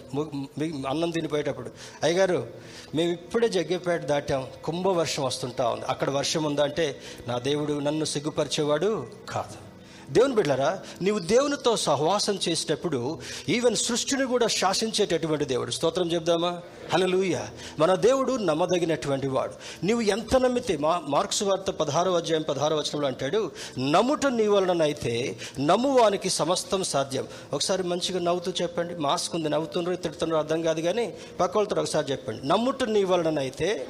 [0.87, 1.71] అన్నం తినిపోయేటప్పుడు.
[2.03, 2.47] అయ్యగారు
[2.95, 4.47] మేము ఇప్పుడే జగ్గేపేట దాటాం.
[4.63, 5.85] కుంభవర్షం వస్తుంటా ఉంది.
[5.85, 9.68] అక్కడ వర్షం ఉందా అంటే నా దేవుడు నన్ను సిగ్గుపరిచేవాడు కాదు.
[10.11, 13.19] దేవుని బిడ్డారా నీవు దేవునితో సహవాసం చేసేటప్పుడు
[13.49, 15.71] ఈవెన్ సృష్టిని కూడా శాసించేటటువంటి దేవుడు.
[15.71, 16.61] స్తోత్రం చెప్దామా
[16.93, 17.39] హలలుయ
[17.79, 19.85] మన దేవుడు నమ్మదగినటువంటి వాడు.
[19.85, 26.29] నీవు ఎంత నమ్మితే మా మార్క్స్ వార్త పదహారో అధ్యాయం పదహారో వచనంలో అంటాడు నమ్ముట నీ వలననైతే నమ్మువానికి
[26.29, 27.27] సమస్తం సాధ్యం.
[27.53, 28.95] ఒకసారి మంచిగా నవ్వుతూ చెప్పండి.
[28.95, 32.47] మాస్క్ ఉంది నవ్వుతున్నారు తిడుతున్నారు అర్థం కాదు కానీ పక్క వాళ్ళతో ఒకసారి చెప్పండి.
[32.47, 33.87] నమ్ముట నీ వలననైతే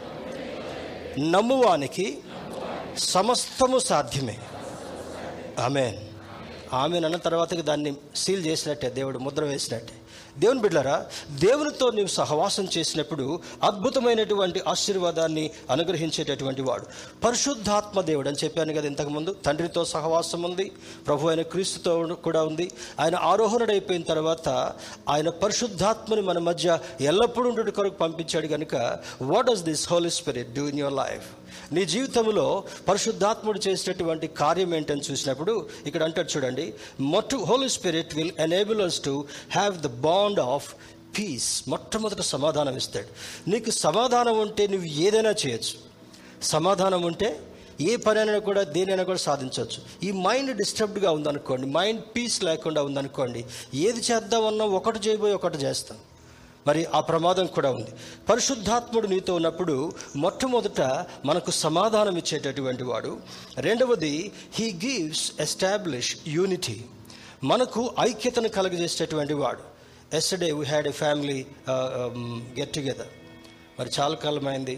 [1.20, 2.18] నమ్మువానికి
[2.98, 4.38] సమస్తము సాధ్యమే.
[5.60, 6.09] ఆమెన్.
[6.74, 9.94] ఆమె అన్న తర్వాతకి దాన్ని సీల్ చేసినట్టే దేవుడు ముద్ర వేసినట్టే.
[10.40, 16.86] దేవుని బిడ్డరా దేవునితో నీవు సహవాసం చేసినప్పుడు అద్భుతమైనటువంటి ఆశీర్వాదాన్ని అనుగ్రహించేటటువంటి వాడు.
[17.24, 19.36] పరిశుద్ధాత్మ దేవుడు అని చెప్పాను కదా ఇంతకుముందు.
[19.46, 20.72] తండ్రితో సహవాసం ఉంది
[21.08, 22.72] ప్రభు అయిన క్రీస్తుతో కూడా ఉంది.
[23.00, 24.50] ఆయన ఆరోహణుడైపోయిన తర్వాత
[25.10, 28.76] ఆయన పరిశుద్ధాత్మని మన మధ్య ఎల్లప్పుడూ ఉండుట కొరకు పంపించాడు కనుక
[29.22, 31.26] what does this Holy Spirit do in your life
[31.74, 38.82] నీ జీవితంలో పరిశుద్ధాత్ముడు చేసినటువంటి కార్యం ఏంటని చూసినప్పుడు ఇక్కడ అంటాడు చూడండి మొట్ట Holy Spirit will enable
[38.82, 40.76] us to have the bond of
[41.18, 43.08] peace మొట్టమొదట సమాధానం ఇస్తాడు.
[43.50, 45.76] నీకు సమాధానం ఉంటే నువ్వు ఏదైనా చేయొచ్చు.
[46.44, 47.40] సమాధానం ఉంటే
[47.82, 50.10] ఏ పనైనా కూడా దేనైనా కూడా సాధించవచ్చు.
[50.10, 55.98] ఈ మైండ్ డిస్టర్బ్డ్గా ఉందనుకోండి మైండ్ పీస్ లేకుండా ఉందనుకోండి ఏది చేద్దామన్నా ఒకటి చేయబోయి ఒకటి చేస్తాం.
[56.68, 57.92] మరి ఆ ప్రమాదం కూడా ఉంది.
[58.30, 59.76] పరిశుద్ధాత్ముడు నీతో ఉన్నప్పుడు
[60.16, 60.82] మొట్టమొదట
[61.26, 63.18] మనకు సమాధానం ఇచ్చేటటువంటి వాడు.
[63.58, 66.78] రెండవది హీ గివ్స్ ఎస్టాబ్లిష్ యూనిటీ
[67.44, 69.64] మనకు ఐక్యతను కలుగజేసేటటువంటి వాడు.
[70.18, 71.46] Yesterday we had a family
[72.60, 73.14] get together
[73.80, 74.76] మరి చాలా కాలమైంది.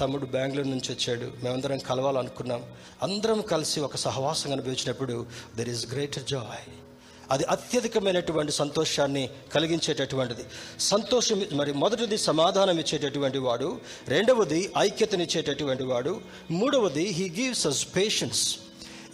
[0.00, 1.26] తమ్ముడు బెంగళూరు నుంచి వచ్చాడు.
[1.44, 2.62] మేమందరం కలవాలనుకున్నాం.
[3.02, 5.26] అందరం కలిసి ఒక సహవాసం అనుభవించినప్పుడు
[5.56, 6.66] దెర్ ఈస్ గ్రేటర్ జాయ్
[7.30, 10.44] అది అత్యధికమైనటువంటి సంతోషాన్ని కలిగించేటటువంటిది.
[10.80, 18.58] సంతోషం మరి మొదటిది సమాధానం ఇచ్చేటటువంటి వాడు రెండవది ఐక్యతనిచ్చేటటువంటి వాడు మూడవది హీ గివ్స్ అస్ పేషెన్స్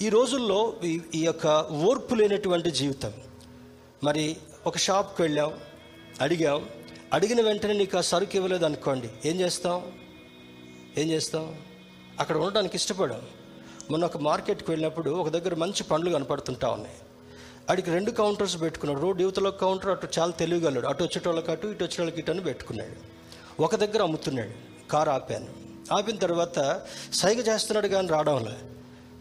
[0.02, 3.12] ఈ రోజుల్లో ఈ ఈ యొక్క ఓర్పు లేనటువంటి జీవితం.
[4.04, 5.54] మరి ఒక షాప్కి వెళ్ళాం
[6.20, 6.68] అడిగాం
[7.12, 9.82] అడిగిన వెంటనే నీకు ఆ సరుకు ఇవ్వలేదు అనుకోండి ఏం చేస్తాం?
[10.98, 11.54] ఏం చేస్తాం?
[12.20, 13.22] అక్కడ ఉండడానికి ఇష్టపడాం.
[13.90, 16.96] మొన్న ఒక మార్కెట్కి వెళ్ళినప్పుడు ఒక దగ్గర మంచి పండ్లు కనపడుతుంటా ఉన్నాయి.
[17.68, 19.00] అడికి రెండు కౌంటర్స్ పెట్టుకున్నాడు.
[19.00, 23.18] రోడ్ యువతలో కౌంటర్ అటు చాలా తెలియగలడు అటు వచ్చేటోళ్ళకి అటు ఇటు వచ్చేటోళ్ళకి ఇటు అని పెట్టుకున్నాడు.
[23.62, 24.50] ఒక దగ్గర అమ్ముతున్నాడు.
[24.90, 25.46] కారు ఆపాను.
[25.92, 26.82] ఆపిన తర్వాత
[27.14, 28.56] సైగ చేస్తున్నాడు కానీ రావడంలే.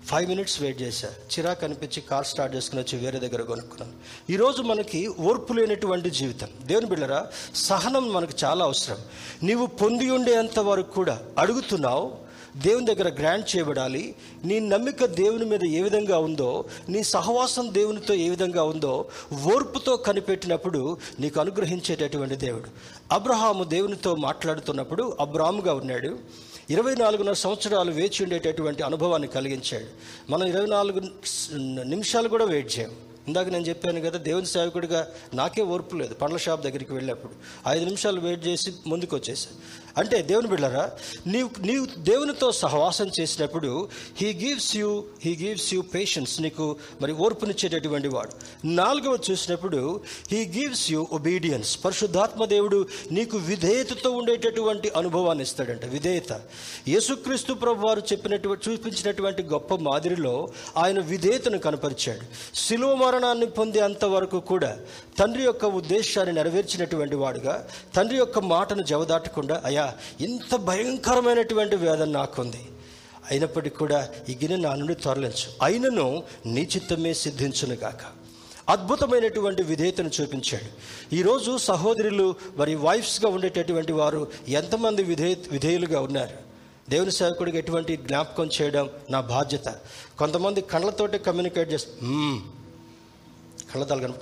[0.06, 1.08] ఫైవ్ మినిట్స్ వెయిట్ చేశా.
[1.08, 3.94] చిరాకు అనిపించి కార్ స్టార్ట్ చేసుకుని వచ్చి వేరే దగ్గర కొనుక్కున్నాను.
[4.32, 6.48] ఈరోజు మనకి ఓర్పు లేనటువంటి జీవితం.
[6.64, 8.98] దేవుని బిళ్ళరా సహనం మనకు చాలా అవసరం.
[9.44, 14.16] నీవు పొంది ఉండేంత వరకు కూడా అడుగుతున్నావు దేవుని దగ్గర గ్రాంట్ చేయబడాలి.
[14.46, 19.06] నీ నమ్మిక దేవుని మీద ఏ విధంగా ఉందో నీ సహవాసం దేవునితో ఏ విధంగా ఉందో
[19.54, 22.70] ఓర్పుతో కనిపెట్టినప్పుడు నీకు అనుగ్రహించేటటువంటి దేవుడు.
[23.12, 26.20] అబ్రహాము దేవునితో మాట్లాడుతున్నప్పుడు అబ్రాముగా ఉన్నాడు.
[26.70, 29.86] ఇరవై నాలుగున్నర సంవత్సరాలు వేచి ఉండేటటువంటి అనుభవాన్ని కలిగించాడు.
[30.32, 31.02] మనం ఇరవై నాలుగు
[31.84, 32.92] నిమిషాలు కూడా వెయిట్ చేయం.
[33.28, 36.14] ఇందాక నేను చెప్పాను కదా దేవుని సేవకుడిగా నాకే ఓర్పు లేదు.
[36.14, 37.34] పండ్ల షాప్ దగ్గరికి వెళ్ళినప్పుడు
[37.68, 39.58] ఐదు నిమిషాలు వెయిట్ చేసి ముందుకు వచ్చేసాను
[39.98, 40.92] అంటే దేవుని బిళ్ళరా
[41.28, 43.90] నీవు నీవు దేవునితో సహవాసం చేసినప్పుడు
[44.22, 48.32] he gives you he gives you patience నీకు మరి ఓర్పునిచ్చేటటువంటి వాడు.
[48.68, 55.86] నాలుగవ చూసినప్పుడు హీ గివ్స్ యూ ఒబీడియన్స్ పరిశుద్ధాత్మ దేవుడు నీకు విధేయతతో ఉండేటటువంటి అనుభవాన్ని ఇస్తాడంట.
[55.86, 56.42] విధేయత.
[56.88, 62.58] యేసుక్రీస్తు ప్రభు వారు చెప్పినటువంటి చూపించినటువంటి గొప్ప మాదిరిలో ఆయన విధేయతను కనపరిచాడు.
[62.58, 64.78] శిలువ మరణాన్ని పొందే అంతవరకు కూడా
[65.20, 69.87] తండ్రి యొక్క ఉద్దేశాన్ని నెరవేర్చినటువంటి వాడుగా తండ్రి యొక్క మాటను జవదాటకుండా అయా
[70.22, 72.62] ఇంత భయంకరమైనటువంటి వేదన నాకుంది.
[73.32, 75.48] అయినప్పటికీ కూడా ఈ గిన్నె నా నుండి తొరలించు.
[75.62, 78.04] అయినను నీ చిత్తమే సిద్ధించును గాక.
[78.70, 80.70] అద్భుతమైనటువంటి విధేయతను చూపించాడు.
[81.16, 86.48] ఈరోజు సహోదరులు మరి వైఫ్స్గా ఉండేటటువంటి వారు ఎంతమంది విధేయ విధేయులుగా ఉన్నారు.
[86.90, 89.68] దేవుని సేవకుడికి ఎటువంటి జ్ఞాపకం చేయడం నా బాధ్యత.
[90.20, 91.92] కొంతమంది కళ్ళతోటే కమ్యూనికేట్ చేస్తా
[93.74, 94.16] కళ్ళతాలు కనుక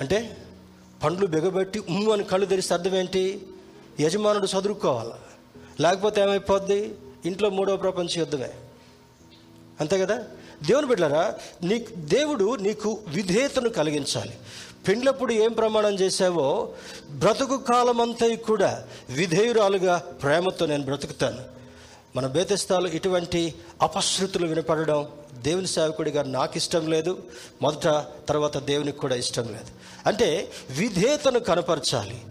[0.00, 0.36] అంటే
[1.04, 3.42] పండ్లు బిగబెట్టి ఉమ్ము అని కళ్ళు తెరిస్తే అర్థం ఏంటి?
[4.00, 5.10] యజమానుడు చదువుకోవాలి
[5.80, 6.94] లేకపోతే ఏమైపోద్ది?
[7.26, 8.50] ఇంట్లో మూడవ ప్రపంచ యుద్ధమే.
[9.80, 10.24] అంతే కదా?
[10.66, 14.34] దేవుని బిడ్డరా నీ దేవుడు నీకు విధేయతను కలిగించాలి.
[14.88, 16.72] పెండ్లప్పుడు ఏం ప్రమాణం చేశావో
[17.10, 21.38] బ్రతుకు కాలమంతా కూడా విధేయురాలుగా ప్రేమతో నేను బ్రతుకుతాను.
[22.16, 27.22] మన బేతస్థాలు ఇటువంటి అపశృతులు వినపడడం దేవుని సేవకుడిగా నాకు ఇష్టం లేదు.
[27.62, 29.66] మొదట తర్వాత దేవునికి కూడా ఇష్టం లేదు.
[30.06, 32.22] అంటే విధేయతను కనపరచాలి.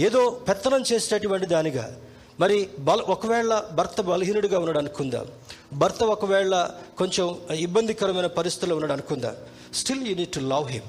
[0.00, 1.96] ఏదో పెత్తనం చేసేటటువంటి దానిగా.
[2.40, 5.26] మరి బల ఒకవేళ భర్త బలహీనుడిగా ఉన్నాడు అనుకుందాం.
[5.72, 9.34] భర్త ఒకవేళ కొంచెం ఇబ్బందికరమైన పరిస్థితుల్లో ఉన్నాడు అనుకుందాం.
[9.74, 10.84] Still you need to love him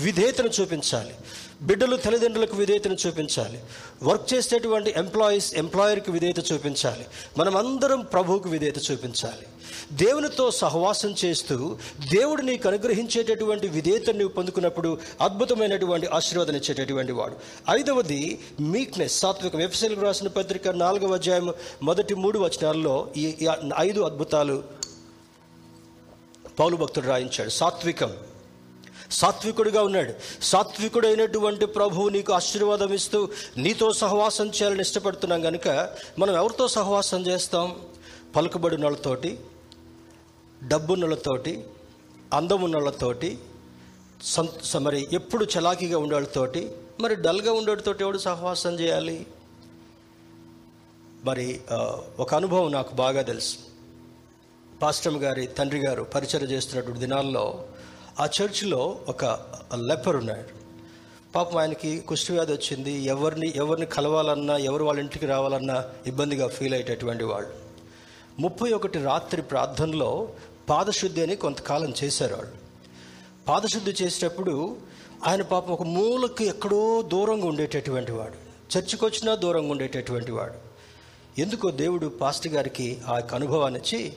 [0.00, 1.14] విధేయతను చూపించాలి.
[1.62, 3.60] బిడ్డలు తల్లిదండ్రులకు విధేయతను చూపించాలి.
[4.02, 7.06] వర్క్ చేసేటటువంటి ఎంప్లాయీస్ ఎంప్లాయర్కి విధేయత చూపించాలి.
[7.38, 9.46] మనం అందరం ప్రభువుకు విధేయత చూపించాలి.
[9.92, 11.76] దేవునితో సహవాసం చేస్తూ
[12.10, 17.36] దేవుడు నీకు అనుగ్రహించేటటువంటి విధేయతను నీవు పొందుకున్నప్పుడు అద్భుతమైనటువంటి ఆశీర్వాదం ఇచ్చేటటువంటి వాడు.
[17.70, 19.54] ఐదవది మీక్నెస్ సాత్విక.
[19.54, 24.64] ఎఫ్ఎస్ఎల్కి రాసిన పత్రిక నాలుగవ అధ్యాయం మొదటి మూడు వచనాల్లో ఈ ఈ ఐదు అద్భుతాలు
[26.58, 27.50] పౌలు భక్తుడు రాయించాడు.
[27.50, 28.12] సాత్వికం.
[29.10, 30.12] సాత్వికుడిగా ఉన్నాడు.
[30.42, 35.68] సాత్వికుడైనటువంటి ప్రభువు నీకు ఆశీర్వాదం ఇస్తూ నీతో సహవాసం చేయాలని ఇష్టపడుతున్నాం కనుక
[36.18, 37.76] మనం ఎవరితో సహవాసం చేస్తాం?
[38.36, 39.38] పలుకుబడినలతోటి
[40.68, 41.64] డబ్బున్నలతోటి
[42.34, 43.38] అందమున్నలతోటి
[44.22, 49.26] సంత మరి ఎప్పుడు చలాకీగా ఉండేవాళ్ళతోటి మరి డల్గా ఉండేటితోటి ఎవడు సహవాసం చేయాలి?
[51.24, 51.60] మరి
[52.18, 53.56] ఒక అనుభవం నాకు బాగా తెలుసు.
[54.82, 57.64] పాస్టమ్ గారి తండ్రి గారు పరిచయం చేస్తున్నటువంటి దినాల్లో
[58.20, 59.24] ఆ చర్చిలో ఒక
[59.74, 60.58] లెపర్ ఉన్నాడు.
[61.34, 62.92] పాపం ఆయనకి కుష్ఠవ్యాధి వచ్చింది.
[62.92, 67.50] ఎవరిని ఎవరిని కలవాలన్నా ఎవరు వాళ్ళ ఇంటికి రావాలన్నా ఇబ్బందిగా ఫీల్ అయ్యేటటువంటి వాళ్ళు.
[68.40, 70.28] ముప్పై ఒకటి రాత్రి ప్రార్థనలో
[70.68, 72.52] పాదశుద్ధి అని కొంతకాలం చేశారు వాళ్ళు.
[73.48, 74.76] పాదశుద్ధి చేసేటప్పుడు
[75.26, 78.48] ఆయన పాపం ఒక మూలకి ఎక్కడో దూరంగా ఉండేటటువంటి వాడు.
[78.78, 80.54] చర్చికి వచ్చినా దూరంగా ఉండేటటువంటి వాడు.
[81.40, 84.12] ఎందుకో దేవుడు పాస్టర్ గారికి ఆ యొక్క అనుభవాన్ని ఇచ్చి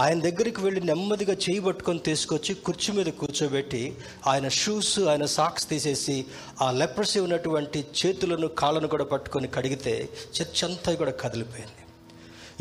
[0.00, 6.24] ఆయన దగ్గరికి వెళ్ళి నెమ్మదిగా చేయి పట్టుకొని తీసుకొచ్చి కుర్చీ మీద కూర్చోబెట్టి ఆయన షూస్ ఆయన సాక్స్ తీసేసి
[6.62, 10.08] ఆ లెప్రసీ ఉన్నటువంటి చేతులను కాళ్ళను కూడా పట్టుకొని కడిగితే
[10.42, 11.82] చర్చ్ అంతా కూడా కదిలిపోయింది.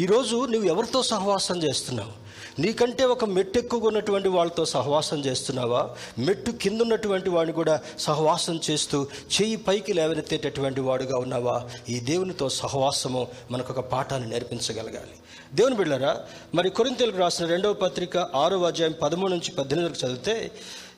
[0.04, 2.32] ఈరోజు నువ్వు ఎవరితో సహవాసం చేస్తున్నావు?
[2.62, 5.90] నీకంటే ఒక మెట్టు ఎక్కువగా ఉన్నటువంటి వాళ్ళతో సహవాసం చేస్తున్నావా?
[6.20, 9.08] మెట్టు కింద ఉన్నటువంటి వాడిని కూడా సహవాసం చేస్తూ
[9.42, 11.70] చెయ్యి పైకి లేవనెత్తేటటువంటి వాడుగా ఉన్నావా?
[11.90, 15.16] ఈ దేవునితో సహవాసము మనకు ఒక పాఠాన్ని నేర్పించగలగాలి.
[15.56, 16.20] దేవుని బిళ్ళరా
[16.56, 20.52] మరి కొరింతలకు రాసిన రెండవ పత్రిక ఆరో అధ్యాయం పదమూడు నుంచి పద్దెనిమిదికి చదివితే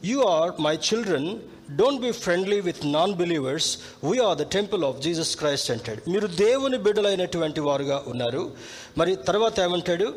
[0.06, 1.40] you are my children
[1.76, 6.10] don't be friendly with non believers we are the temple of Jesus Christ అంటాడు.
[6.10, 8.52] మీరు దేవుని బిడ్డలైనటువంటి వారుగా ఉన్నారు.
[8.98, 10.14] మరి తర్వాత ఏమంటాడు?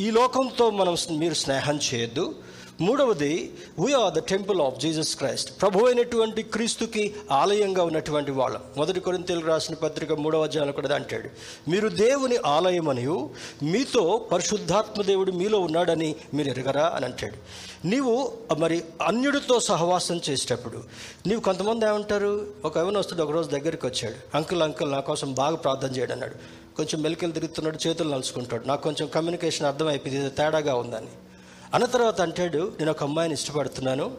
[0.00, 2.34] ఈ లోకంతో మనం మీరు స్నేహం చేయొద్దు.
[2.80, 3.52] మూడవది
[3.84, 8.60] we are the temple of Jesus Christ ప్రభు అయినటువంటి క్రీస్తుకి ఆలయంగా ఉన్నటువంటి వాళ్ళం.
[8.76, 11.28] మొదటి కొరింతలు రాసిన పత్రిక మూడవ అధ్యాయంలో కూడా అంటాడు.
[11.70, 13.30] మీరు దేవుని ఆలయమనియు
[13.62, 17.34] మీతో పరిశుద్ధాత్మ దేవుడు మీలో ఉన్నాడని మీరు ఎరగరా అని అంటాడు.
[17.86, 20.82] నీవు మరి అన్యుడితో సహవాసం చేసేటప్పుడు
[21.26, 22.46] నీవు కొంతమంది ఏమంటారు?
[22.64, 24.36] ఒక ఎవరిని వస్తాడు ఒకరోజు దగ్గరికి వచ్చాడు.
[24.36, 26.34] అంకుల్ అంకుల్ నా కోసం బాగా ప్రార్థన చేయడం అన్నాడు.
[26.76, 28.64] కొంచెం మెలికలు తిరుగుతున్నాడు చేతులు నలుచుకుంటాడు.
[28.66, 31.06] నాకు కొంచెం కమ్యూనికేషన్ అర్థమైపోయింది తేడాగా ఉందని.
[31.74, 34.16] అన్న తర్వాత అంటాడు నేను ఒక అమ్మాయిని ఇష్టపడుతున్నాను.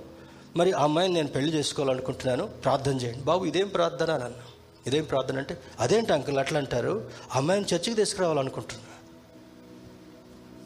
[0.56, 2.48] మరి ఆ అమ్మాయిని నేను పెళ్ళి చేసుకోవాలనుకుంటున్నాను.
[2.48, 3.24] ప్రార్థన చేయండి.
[3.24, 4.12] బాబు ఇదేం ప్రార్థన?
[4.12, 4.40] అని అన్నా
[4.88, 7.10] ఇదేం ప్రార్థన అంటే అదేంటి అంకుల్ అట్లా అంటారు?
[7.36, 8.86] అమ్మాయిని చర్చికి తీసుకురావాలనుకుంటున్నా.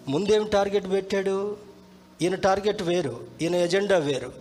[0.08, 1.58] ముందేం టార్గెట్ పెట్టాడు?
[2.22, 3.28] ఈయన టార్గెట్ వేరు.
[3.42, 4.34] ఈయన ఎజెండా వేరు.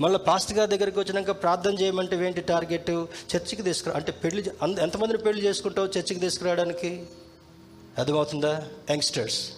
[0.00, 2.90] మళ్ళీ పాస్ట్ గారి దగ్గరికి వచ్చినాక ప్రార్థన చేయమంటే ఏంటి టార్గెట్?
[3.36, 7.06] చర్చికి తీసుకురా అంటే పెళ్ళి అంత- ఎంతమందిని పెళ్ళి చేసుకుంటావు చర్చికి తీసుకురావడానికి?
[7.98, 8.68] అర్థమవుతుందా?
[8.90, 9.50] Youngsters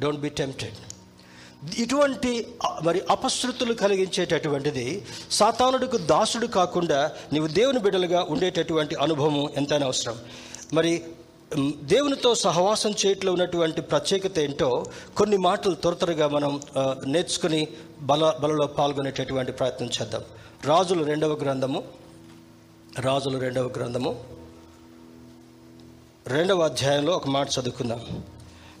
[0.00, 0.97] don't be tempted.
[1.78, 2.32] ఇటువంటి
[2.82, 6.98] మరి అపశృతులు కలిగించేటటువంటిది సాతానుడికి దాసుడు కాకుండా
[7.32, 10.16] నీవు దేవుని బిడ్డలుగా ఉండేటటువంటి అనుభవం ఎంతైనా అవసరం.
[10.72, 10.92] మరి
[11.82, 14.70] దేవునితో సహవాసం చేయట్లో ఉన్నటువంటి ప్రత్యేకత ఏంటో
[15.16, 16.52] కొన్ని మాటలు త్వర త్వరగా మనం
[17.06, 17.68] నేర్చుకుని
[18.10, 20.24] బల బలలో పాల్గొనేటటువంటి ప్రయత్నం చేద్దాం.
[20.66, 21.82] రాజులు రెండవ గ్రంథము
[22.98, 24.12] రాజులు రెండవ గ్రంథము
[26.26, 28.00] రెండవ అధ్యాయంలో ఒక మాట చదువుకుందాం.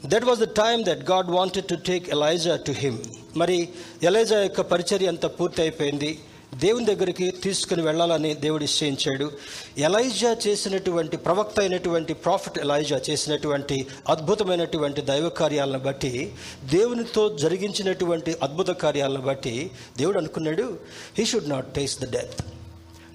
[0.06, 2.98] That was the time that God wanted to take Elijah to him
[3.36, 3.68] మరి
[4.02, 6.18] ఎలైజా యొక్క పరిచర్య అంతా పూర్తి అయిపోయింది
[6.54, 9.32] దేవుని దగ్గరికి తీసుకుని వెళ్ళాలని దేవుడు నిశ్చయించాడు.
[9.78, 16.32] ఎలైజా చేసినటువంటి ప్రవక్త అయినటువంటి ప్రాఫిట్ ఎలైజా చేసినటువంటి అద్భుతమైనటువంటి దైవ కార్యాలను బట్టి
[16.64, 20.78] దేవునితో జరిగించినటువంటి అద్భుత కార్యాలను బట్టి దేవుడు అనుకున్నాడు
[21.18, 22.42] he should not taste the death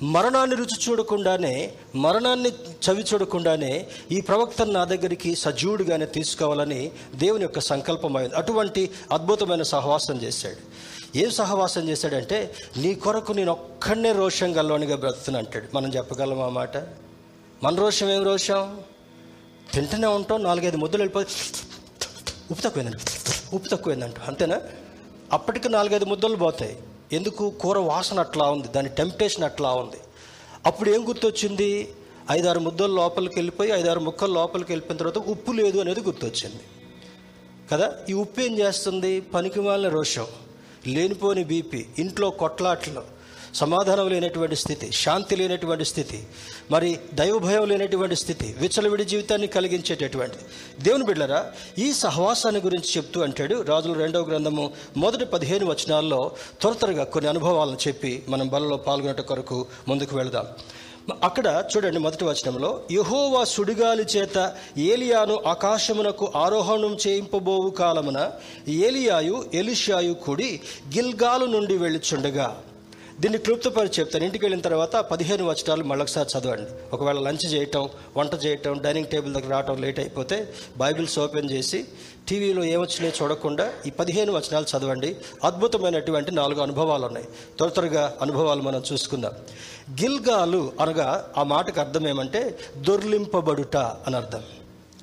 [0.04, 8.36] మరణాన్ని రుచి చూడకుండానే మరణాన్ని చవి చూడకుండానే ఈ ప్రవక్తను నా దగ్గరికి సజీవుడిగానే తీసుకోవాలని దేవుని యొక్క సంకల్పమైంది
[8.36, 10.56] అటువంటి అద్భుతమైన సహవాసం చేశాడు.
[11.18, 15.76] ఏం సహవాసం చేశాడంటే నీ కొరకు నేను ఒక్కడనే రోషం గల్లోనిగా బ్రతుకుతున్నా అంటాడు.
[15.76, 16.78] మనం చెప్పగలం ఆ మాట?
[17.64, 18.80] మన రోషం ఏం రోషం?
[19.74, 21.28] తింటూనే ఉంటాం నాలుగైదు ముద్దలు వెళ్ళిపోయి
[22.52, 23.04] ఉప్పు తక్కువైందండి
[23.56, 24.62] ఉప్పు తక్కువైందంట అంతేనా?
[25.34, 26.78] అప్పటికి నాలుగైదు ముద్దలు పోతాయి.
[27.14, 28.68] ఎందుకు కూర వాసన అట్లా ఉంది?
[28.68, 29.98] దాని టెంప్టేషన్ అట్లా ఉంది.
[30.66, 31.94] అప్పుడు ఏం గుర్తొచ్చింది?
[32.32, 36.64] ఐదారు ముద్దలు లోపలికి వెళ్ళిపోయి ఐదారు ముక్కలు లోపలికి వెళ్ళిపోయిన తర్వాత ఉప్పు లేదు అనేది గుర్తొచ్చింది.
[37.72, 37.94] కదా?
[38.10, 39.22] ఈ ఉప్పు ఏం చేస్తుంది?
[39.22, 40.28] పనికిమాలిన రోషం
[40.88, 43.02] లేనిపోని బీపీ ఇంట్లో కొట్లాట్లు
[43.54, 46.20] సమాధానం లేనటువంటి స్థితి శాంతి లేనటువంటి స్థితి
[46.72, 50.46] మరి దైవభయం లేనటువంటి స్థితి విచ్చలవిడి జీవితాన్ని కలిగించేటటువంటిది
[50.84, 51.42] దేవుని బిడ్డరా
[51.78, 54.66] ఈ సహవాసాన్ని గురించి చెప్తూ అంటాడు రాజుల రెండవ గ్రంథము
[54.98, 56.22] మొదటి పదిహేను వచనాల్లో
[56.62, 60.48] త్వర త్వరగా కొన్ని అనుభవాలను చెప్పి మనం బలలో పాల్గొనట కొరకు ముందుకు వెళదాం.
[61.24, 64.38] అక్కడ చూడండి మొదటి వచనంలో యహోవా సుడిగాలి చేత
[64.92, 68.20] ఏలియాను ఆకాశమునకు ఆరోహణం చేయింపబోవు కాలమున
[68.70, 70.52] ఏలియాయు ఎలిషాయు కూడి
[70.96, 72.48] గిల్గాలు నుండి వెళ్ళుచుండగా.
[73.20, 74.26] దీన్ని క్లుప్తపరి చెప్తాను.
[74.26, 76.72] ఇంటికి వెళ్ళిన తర్వాత పదిహేను వచనాలు మళ్ళొకసారి చదవండి.
[76.94, 81.86] ఒకవేళ లంచ్ చేయటం వంట చేయటం డైనింగ్ టేబుల్ దగ్గర రావటం లేట్ అయిపోతే బైబిల్స్ ఓపెన్ చేసి
[82.30, 85.16] టీవీలో ఏమొచ్చినాయో చూడకుండా ఈ పదిహేను వచనాలు చదవండి.
[85.44, 87.28] అద్భుతమైనటువంటి నాలుగు అనుభవాలు ఉన్నాయి.
[87.58, 89.32] త్వర త్వరగా అనుభవాలు మనం చూసుకుందాం.
[90.02, 94.42] గిల్గాలు అనగా ఆ మాటకు అర్థం ఏమంటే దొర్లింపబడుట అని అర్థం.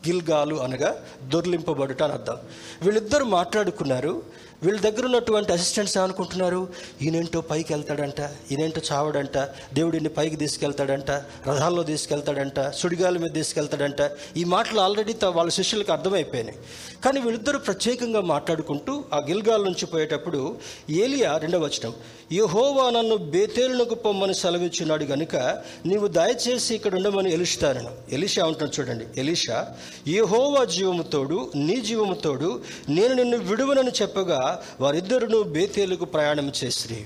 [0.06, 2.36] గిల్గాలు అనగా దొర్లింపబడుట అని అర్థం.
[2.82, 4.22] వీళ్ళిద్దరు మాట్లాడుకున్నారు
[4.64, 6.68] వీళ్ళ దగ్గర ఉన్నటువంటి అసిస్టెంట్స్ ఏమనుకుంటున్నారు?
[7.02, 8.20] ఈయనేంటో పైకి వెళ్తాడంట
[8.50, 9.38] ఈయనేంటో చావడంట
[9.74, 11.10] దేవుడిని పైకి తీసుకెళ్తాడంట
[11.48, 14.10] రథాల్లో తీసుకెళ్తాడంట సుడిగాల మీద తీసుకెళ్తాడంట.
[14.36, 16.58] ఈ మాటలు ఆల్రెడీ వాళ్ళ శిష్యులకు అర్థమైపోయినాయి.
[17.04, 20.56] కానీ వీళ్ళిద్దరూ ప్రత్యేకంగా మాట్లాడుకుంటూ ఆ గిల్గాల్ నుంచి పోయేటప్పుడు
[20.90, 21.94] ఏలియా రెండవ వచనం
[22.32, 25.36] యహోవా నన్ను బేతేలునకు పొమ్మని సెలవిచ్చున్నాడు గనుక
[25.86, 29.74] నీవు దయచేసి ఇక్కడ ఉండమని ఎలుస్తాను ఎలిషా ఉంటాను చూడండి ఎలిషా
[30.08, 34.40] యహోవా జీవముతోడు నీ జీవముతోడు నేను నిన్ను విడువనని చెప్పగా
[34.80, 37.04] వారిద్దరును బేతేలుకు ప్రయాణం చేసిరి.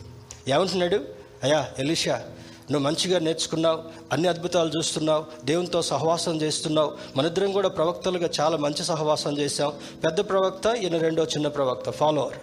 [0.49, 0.97] ఏమంటున్నాడు?
[1.43, 2.23] అయ్యా ఎలిషా
[2.71, 9.39] నువ్వు మంచిగా నేర్చుకున్నావు అన్ని అద్భుతాలు చూస్తున్నావు దేవునితో సహవాసం చేస్తున్నావు మనిద్దరం కూడా ప్రవక్తలుగా చాలా మంచి సహవాసం
[9.39, 9.73] చేశాం.
[10.05, 12.39] పెద్ద ప్రవక్త ఈయన రెండో చిన్న ప్రవక్త ఫాలోవర్.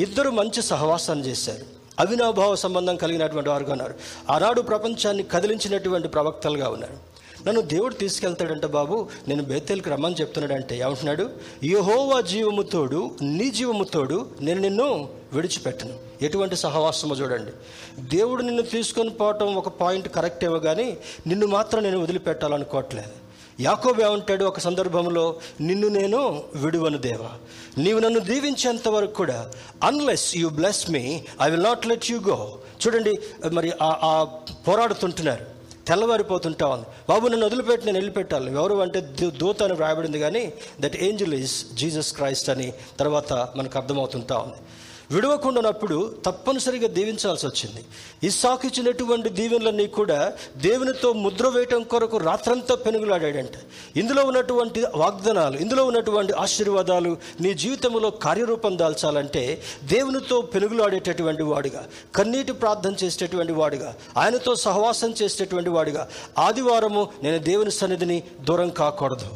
[0.00, 1.66] ఇద్దరు మంచి సహవాసం చేశారు.
[2.00, 3.94] అవినాభావ సంబంధం కలిగినటువంటి వారుగా ఉన్నారు.
[4.30, 7.15] ఆనాడు ప్రపంచాన్ని కదిలించినటువంటి ప్రవక్తలుగా ఉన్నారు.
[7.46, 9.08] నన్ను దేవుడు తీసుకెళ్తాడంట బాబు.
[9.28, 11.30] నేను బేతేల్కి రమ్మని చెప్తున్నాడంటే ఏమంటున్నాడు?
[11.64, 15.94] యహోవా జీవముతోడు నీ జీవముతోడు నేను నిన్ను విడిచిపెట్టను.
[16.22, 17.52] ఎటువంటి సహవాసమో చూడండి.
[18.16, 23.26] దేవుడు నిన్ను తీసుకొని పోవటం ఒక పాయింట్ కరెక్ట్ ఏమో కానీ నిన్ను మాత్రం నేను వదిలిపెట్టాలనుకోవట్లేదు.
[23.60, 25.36] యాకోబు ఏమంటాడు ఒక సందర్భంలో?
[25.60, 27.30] నిన్ను నేను విడువను దేవా.
[27.78, 29.50] నీవు నన్ను దీవించేంత వరకు కూడా
[29.82, 33.18] unless you bless me I will not let you go చూడండి
[33.52, 34.24] మరి ఆ
[34.68, 35.55] పోరాడుతుంటున్నారు.
[35.88, 36.86] తెల్లవారిపోతుంటా ఉంది.
[37.08, 38.52] బాబు నన్ను వదిలిపెట్టి నేను వెళ్ళిపెట్టాలి.
[38.52, 44.38] ఎవరు అంటే దూత అని వ్రాయబడింది కానీ that angel is Jesus Christ అని తర్వాత మనకు అర్థమవుతుంటా
[44.38, 44.58] ఉంది.
[45.10, 47.84] విడవకుండా ఉన్నప్పుడు తప్పనిసరిగా దీవించాల్సి వచ్చింది.
[48.26, 53.50] ఇస్సాకు ఇచ్చినటువంటి దీవెనలన్నీ కూడా దేవునితో ముద్ర వేయటం కొరకు రాత్రంతా పెనుగులాడాడంట.
[53.96, 61.84] ఇందులో ఉన్నటువంటి వాగ్దానాలు ఇందులో ఉన్నటువంటి ఆశీర్వాదాలు నీ జీవితంలో కార్యరూపం దాల్చాలంటే దేవునితో పెనుగులాడేటటువంటి వాడుగా
[62.16, 66.08] కన్నీటి ప్రార్థన చేసేటటువంటి వాడుగా ఆయనతో సహవాసం చేసేటటువంటి వాడుగా.
[66.38, 69.26] ఆదివారము నేను దేవుని సన్నిధిని దూరం కాకూడదు.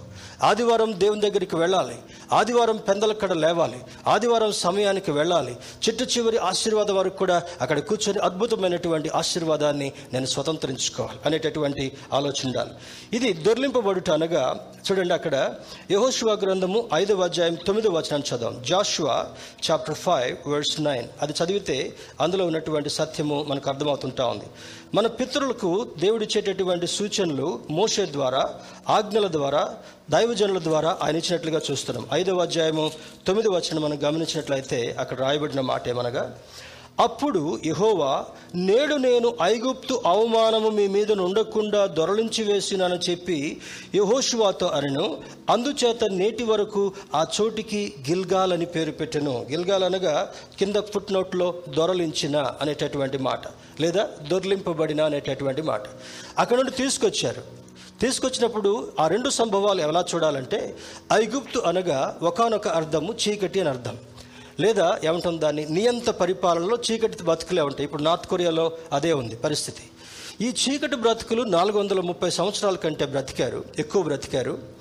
[0.42, 1.96] ఆదివారం దేవుని దగ్గరికి వెళ్ళాలి.
[2.32, 3.78] ఆదివారం పెందలక్కడ లేవాలి.
[4.06, 5.56] ఆదివారం సమయానికి వెళ్ళాలి.
[5.88, 12.70] చిట్టు చివరి ఆశీర్వాదం వరకు కూడా అక్కడ కూర్చొని అద్భుతమైనటువంటి ఆశీర్వాదాన్ని నేను స్వతంత్రించుకోవాలి అనేటటువంటి ఆలోచన ఉండాలి.
[13.16, 15.54] ఇది దొర్లింపబడుట అనగా చూడండి అక్కడ
[15.90, 19.26] యహోశివా గ్రంథము ఐదవ అధ్యాయం తొమ్మిదవ వచనాన్ని చదవం Joshua
[19.70, 24.44] chapter five verse nine అది చదివితే అందులో ఉన్నటువంటి సత్యము మనకు అర్థమవుతుంటా ఉంది.
[24.94, 28.54] మన పితరులకు దేవుడిచ్చేటటువంటి సూచనలు మోషే ద్వారా
[28.88, 29.76] ఆజ్ఞల ద్వారా
[30.10, 32.06] దైవజనుల ద్వారా ఆయన ఇచ్చినట్లుగా చూస్తున్నాం.
[32.12, 32.90] ఐదవ అధ్యాయము
[33.26, 36.38] తొమ్మిది వచనం మనం గమనించినట్లయితే అక్కడ రాయబడిన మాట ఏమనగా
[37.00, 43.60] అప్పుడు యహోవా నేడు నేను ఐగుప్తు అవమానము మీ మీద ఉండకుండా దొరలించి వేసినానని చెప్పి
[43.94, 49.46] యహోషువాతో అనను అందుచేత నేటి వరకు ఆ చోటికి గిల్గాల్ అని పేరు పెట్టెను.
[49.50, 53.42] గిల్గాల్ అనగా కింద ఫుట్నోట్లో దొరలించిన అనేటటువంటి మాట
[53.80, 55.82] లేదా దొర్లింపబడిన అనేటటువంటి మాట.
[56.38, 57.60] అక్కడ నుండి తీసుకొచ్చారు.
[58.00, 60.76] తీసుకొచ్చినప్పుడు ఆ రెండు సంభవాలు ఎలా చూడాలంటే
[61.12, 63.98] ఐగుప్తు అనగా ఒకనొక అర్థము చీకటి అని అర్థం.
[64.60, 65.64] లేదా ఏమంటాం దాన్ని?
[65.64, 67.84] నియంత పరిపాలనలో చీకటి బతుకులే ఉంటాయి.
[67.84, 69.82] ఇప్పుడు నార్త్ కొరియాలో అదే ఉంది పరిస్థితి.
[70.40, 74.79] ఈ చీకటి బ్రతుకులు నాలుగు వందల ముప్పై సంవత్సరాల కంటే బ్రతికారు ఎక్కువ బ్రతికారు.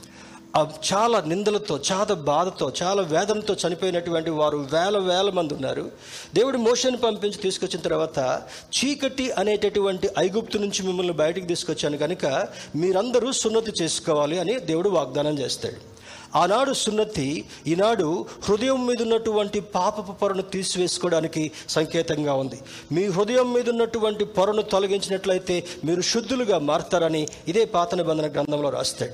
[0.58, 5.92] చాలా నిందలతో చాలా బాధతో చాలా వేదంతో చనిపోయినటువంటి వారు వేల వేల మంది ఉన్నారు.
[6.34, 8.42] దేవుడు మోషన్ని పంపించి తీసుకొచ్చిన తర్వాత
[8.78, 15.89] చీకటి అనేటటువంటి ఐగుప్తు నుంచి మిమ్మల్ని బయటికి తీసుకొచ్చాను కనుక మీరందరూ సున్నతి చేసుకోవాలి అని దేవుడు వాగ్దానం చేస్తాడు.
[16.36, 22.60] ఆనాడు సున్నతి ఈనాడు హృదయం మీద ఉన్నటువంటి పాపపు పొరను తీసివేసుకోవడానికి సంకేతంగా ఉంది.
[22.92, 29.14] మీ హృదయం మీద ఉన్నటువంటి పొరను తొలగించినట్లయితే మీరు శుద్ధులుగా మారతారని ఇదే పాత నిబంధన గ్రంథంలో రాస్తాడు.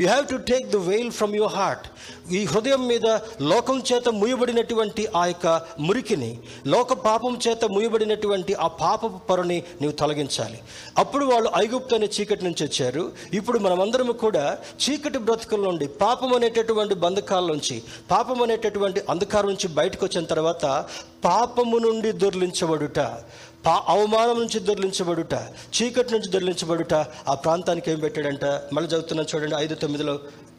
[0.00, 1.86] You have to take the veil from your heart
[2.32, 3.06] ఈ హృదయం మీద
[3.40, 10.58] లోకం చేత ముయబడినటువంటి ఆ యొక్క మురికిని లోక పాపం చేత ముయబడినటువంటి ఆ పాపపు పొరని నీవు తొలగించాలి.
[10.98, 13.12] అప్పుడు వాళ్ళు ఐగుప్తు అనే చీకటి నుంచి వచ్చారు.
[13.34, 14.58] ఇప్పుడు మనమందరం కూడా
[14.88, 17.74] చీకటి బ్రతుకుల నుండి పాపం అనేటటువంటి బంధకాల నుంచి
[18.10, 20.64] పాపం అనేటటువంటి అంధకారం నుంచి బయటకు వచ్చిన తర్వాత
[21.24, 23.00] పాపము నుండి దొర్లించబడుట
[23.64, 25.34] పా అవమానం నుంచి దొర్లించబడుట
[25.76, 26.94] చీకటి నుంచి దొర్లించబడుట
[27.28, 28.44] ఆ ప్రాంతానికి ఏం పెట్టాడంట?
[28.72, 30.14] మళ్ళీ చదువుతున్నాను చూడండి ఐదు తొమ్మిదిలో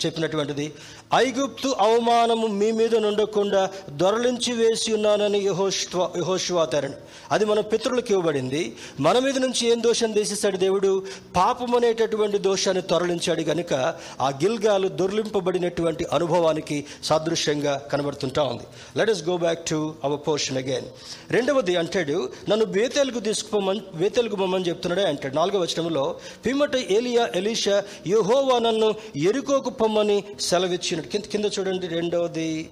[0.06, 0.74] చెప్పినటువంటిది.
[1.16, 6.98] ఐగుప్తు అవమానము మీ మీద నుండకుండా దొరలించి వేసి ఉన్నానని యహోష్వా యహోష్వాతరను
[7.32, 8.62] అది మన పితరులకు ఇవ్వబడింది.
[9.00, 11.04] మన మీద నుంచి ఏం దోషం తీసేశాడు దేవుడు?
[11.36, 13.74] పాపం అనేటటువంటి దోషాన్ని తొరలించాడు కనుక
[14.22, 18.64] ఆ గిల్గాలు దొర్లింపబడినటువంటి అనుభవానికి సాదృశ్యంగా కనబడుతుంటా ఉంది.
[18.98, 20.88] Let us go back to our portion again
[21.32, 25.36] రెండవది అంటాడు నన్ను బేతేలుకు తీసుకుపోమని బేతేలుకు పోమని చెప్తున్నాడే అంటాడు.
[25.36, 26.06] నాలుగవ వచనంలో
[26.46, 31.12] పిమ్మట ఏలియా ఎలీషా యహోవా నన్ను ఎరుకోకు పంపమని సెలవిచ్చినట్టు.
[31.12, 32.70] కింద కింద చూడండి రెండవది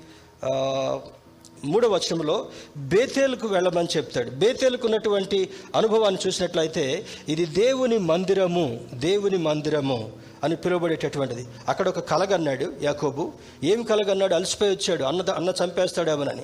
[1.65, 2.47] మూడవ వచనంలో
[2.77, 4.29] బేతేలుకు వెళ్ళమని చెప్తాడు.
[4.29, 10.11] బేతేలుకు ఉన్నటువంటి అనుభవాన్ని చూసినట్లయితే ఇది దేవుని మందిరము దేవుని మందిరము
[10.43, 11.45] అని పిలువబడేటటువంటిది.
[11.67, 13.31] అక్కడ ఒక కలగన్నాడు యాకోబు.
[13.63, 14.33] ఏం కలగన్నాడు?
[14.33, 15.03] అలసిపోయి వచ్చాడు.
[15.03, 16.41] అన్న అన్న చంపేస్తాడేమోనని.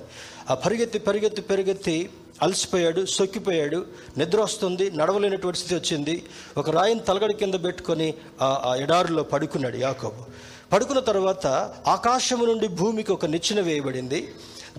[0.49, 2.09] ఆ పరిగెత్తి పరిగెత్తి పరిగెత్తి
[2.41, 3.85] అలసిపోయాడు సొక్కిపోయాడు.
[4.17, 6.23] నిద్ర వస్తుంది నడవలేనటువంటి స్థితి వచ్చింది.
[6.57, 10.50] ఒక రాయిని తలగడి కింద పెట్టుకొని ఆ ఆ ఎడారిలో పడుకున్నాడు యాకోబు.
[10.71, 11.47] పడుకున్న తర్వాత
[11.95, 14.19] ఆకాశము నుండి భూమికి ఒక నిచ్చెన వేయబడింది.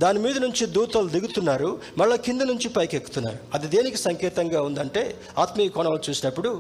[0.03, 1.71] దాని మీద నుంచి దూతలు దిగుతున్నారు.
[1.99, 5.03] మళ్ళీ కింద నుంచి పైకి ఎక్కుతున్నారు అది దేనికి సంకేతంగా ఉందంటే
[5.39, 6.51] ఆత్మీయ కోణాలు చూసినప్పుడు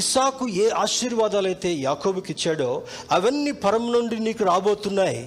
[0.00, 2.70] ఇస్సాకు ఏ ఆశీర్వాదాలు అయితే యాకోబుకి ఇచ్చాడో
[3.16, 5.20] అవన్నీ పరం నుండి నీకు రాబోతున్నాయి.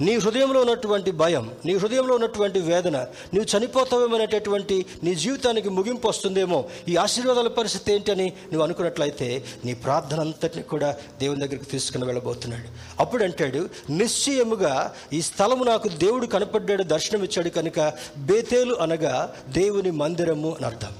[0.00, 6.96] నీ హృదయంలో ఉన్నటువంటి భయం నీ హృదయంలో ఉన్నటువంటి వేదన నీవు చనిపోతావేమనేటటువంటి నీ జీవితానికి ముగింపు వస్తుందేమో ఈ
[6.96, 12.68] ఆశీర్వాదాల పరిస్థితి ఏంటని నువ్వు అనుకున్నట్లయితే నీ ప్రార్థన అంతటిని కూడా దేవుని దగ్గరికి తీసుకుని వెళ్ళబోతున్నాడు.
[13.00, 20.50] అప్పుడు అంటాడు నిశ్చయముగా ఈ స్థలము నాకు దేవుడు కనపడ్డాడు దర్శనం ఇచ్చాడు కనుక బేతేలు అనగా దేవుని మందిరము
[20.50, 20.92] అని అర్థం.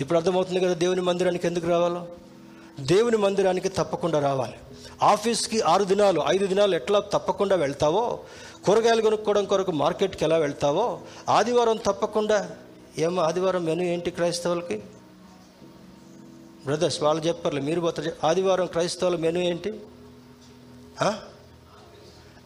[0.00, 2.06] ఇప్పుడు అర్థమవుతుంది కదా దేవుని మందిరానికి ఎందుకు రావాలో?
[2.80, 4.52] దేవుని మందిరానికి తప్పకుండా రావాలి.
[5.02, 8.20] ఆఫీస్కి ఆరు దినాలు ఐదు దినాలు ఎట్లా తప్పకుండా వెళ్తావో
[8.64, 12.50] కూరగాయలు కొనుక్కోవడం కొరకు మార్కెట్కి ఎలా వెళ్తావో ఆదివారం తప్పకుండా
[12.98, 14.82] ఏమో ఆదివారం మెను ఏంటి క్రైస్తవులకి?
[16.64, 19.80] బ్రదర్స్ వాళ్ళు చెప్పర్లే మీరు పోతారు ఆదివారం క్రైస్తవుల మెను ఏంటి?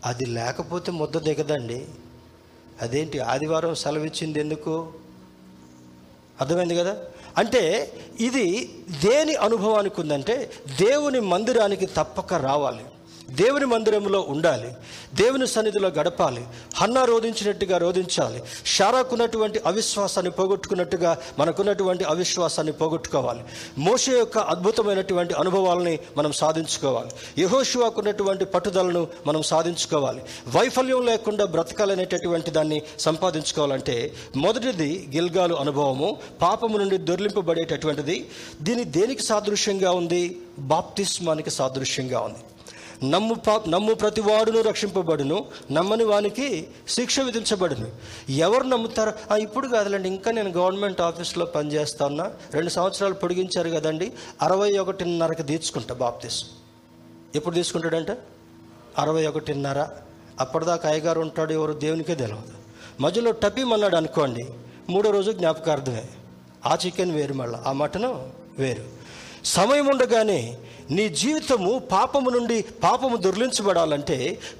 [0.04, 1.88] అది లేకపోతే ముద్ద దిగదండి.
[2.82, 4.92] అదేంటి ఆదివారం సెలవిచ్చింది ఎందుకు?
[6.40, 7.04] అర్థమైంది కదా?
[7.38, 7.62] అంటే
[8.20, 8.46] ఇది
[9.04, 12.84] దేని అనుభవానికి ఉందంటే దేవుని మందిరానికి తప్పక రావాలి.
[13.30, 14.74] దేవుని మందిరంలో ఉండాలి.
[15.14, 16.44] దేవుని సన్నిధిలో గడపాలి.
[16.74, 18.42] హన్నా రోధించినట్టుగా రోధించాలి.
[18.66, 23.44] షారాకున్నటువంటి అవిశ్వాసాన్ని పోగొట్టుకున్నట్టుగా మనకున్నటువంటి అవిశ్వాసాన్ని పోగొట్టుకోవాలి.
[23.78, 27.42] మోష యొక్క అద్భుతమైనటువంటి అనుభవాలని మనం సాధించుకోవాలి.
[27.42, 30.22] యహోశివాకున్నటువంటి పట్టుదలను మనం సాధించుకోవాలి.
[30.48, 38.30] వైఫల్యం లేకుండా బ్రతకాలనేటటువంటి దాన్ని సంపాదించుకోవాలంటే మొదటిది గిల్గాలు అనుభవము పాపము నుండి దొర్లింపబడేటటువంటిది.
[38.62, 40.36] దీని దేనికి సాదృశ్యంగా ఉంది?
[40.58, 42.38] బాప్తిస్మానికి సాదృశ్యంగా ఉంది.
[43.04, 47.86] నమ్ము పా నమ్ము ప్రతి వాడును రక్షింపబడును నమ్మని వానికి శిక్ష విధించబడును.
[48.30, 49.12] ఎవరు నమ్ముతారు?
[49.30, 55.94] "ఆ, ఇప్పుడు కాదులేండి ఇంకా నేను గవర్నమెంట్ ఆఫీస్లో పనిచేస్తాను రెండు సంవత్సరాలు పొడిగించారు కదండి అరవై ఒకటిన్నరకు తీర్చుకుంటా
[55.94, 56.44] బాప్తీస్.
[57.34, 58.18] ఎప్పుడు తీసుకుంటాడంటే?
[58.98, 59.86] అరవై ఒకటిన్నర.
[60.40, 62.42] అప్పటిదాకా అయ్యగారు ఉంటాడు ఎవరు దేవునికే తెలియదు
[63.00, 64.46] మధ్యలో టపీమన్నాడు అనుకోండి
[64.90, 66.04] మూడో రోజు జ్ఞాపకార్థమే.
[66.66, 68.84] ఆ చికెన్ వేరు మళ్ళీ ఆ మటను వేరు.
[69.44, 70.58] సమయం ఉండగానే
[70.90, 74.18] నీ జీవితము పాపము నుండి పాపము దుర్లించబడాలంటే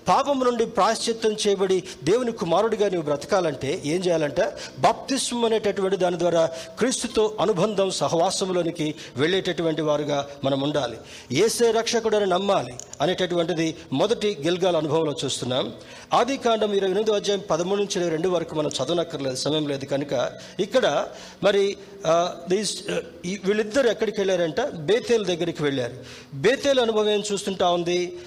[0.09, 4.45] పాపము నుండి ప్రాశ్చిత్తం చేయబడి దేవుని కుమారుడిగా నువ్వు బ్రతకాలంటే ఏం చేయాలంటే?
[4.79, 6.45] బాప్తిస్మం అనేటటువంటి దాని ద్వారా
[6.79, 10.97] క్రీస్తుతో అనుబంధం సహవాసంలోనికి వెళ్ళేటటువంటి వారుగా మనం ఉండాలి.
[11.45, 15.73] ఏసే రక్షకుడని నమ్మాలి అనేటటువంటిది మొదటి గిల్గాల అనుభవంలో చూస్తున్నాం.
[16.19, 20.13] ఆది కాండం ఇరవై ఎనిమిది అధ్యాయం పదమూడు నుంచి ఇరవై రెండు వరకు మనం చదవనక్కర్లేదు సమయం లేదు కనుక.
[20.61, 20.87] ఇక్కడ
[21.45, 21.65] మరి
[23.47, 24.61] వీళ్ళిద్దరు ఎక్కడికి వెళ్ళారంట?
[24.91, 25.97] బేతేల్ దగ్గరికి వెళ్ళారు.
[26.35, 28.19] బేతేలు అనుభవం చూస్తుంటా ఉంది.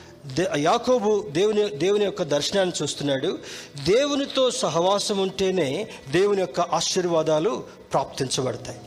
[0.56, 3.40] యాకోబు దేవుని దేవుని యొక్క దర్శనాన్ని చూస్తున్నాడు.
[3.84, 8.80] దేవునితో సహవాసం ఉంటేనే దేవుని యొక్క ఆశీర్వాదాలు ప్రాప్తించబడతాయి.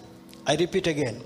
[0.51, 1.21] ఐ రిపీట్ అగైన్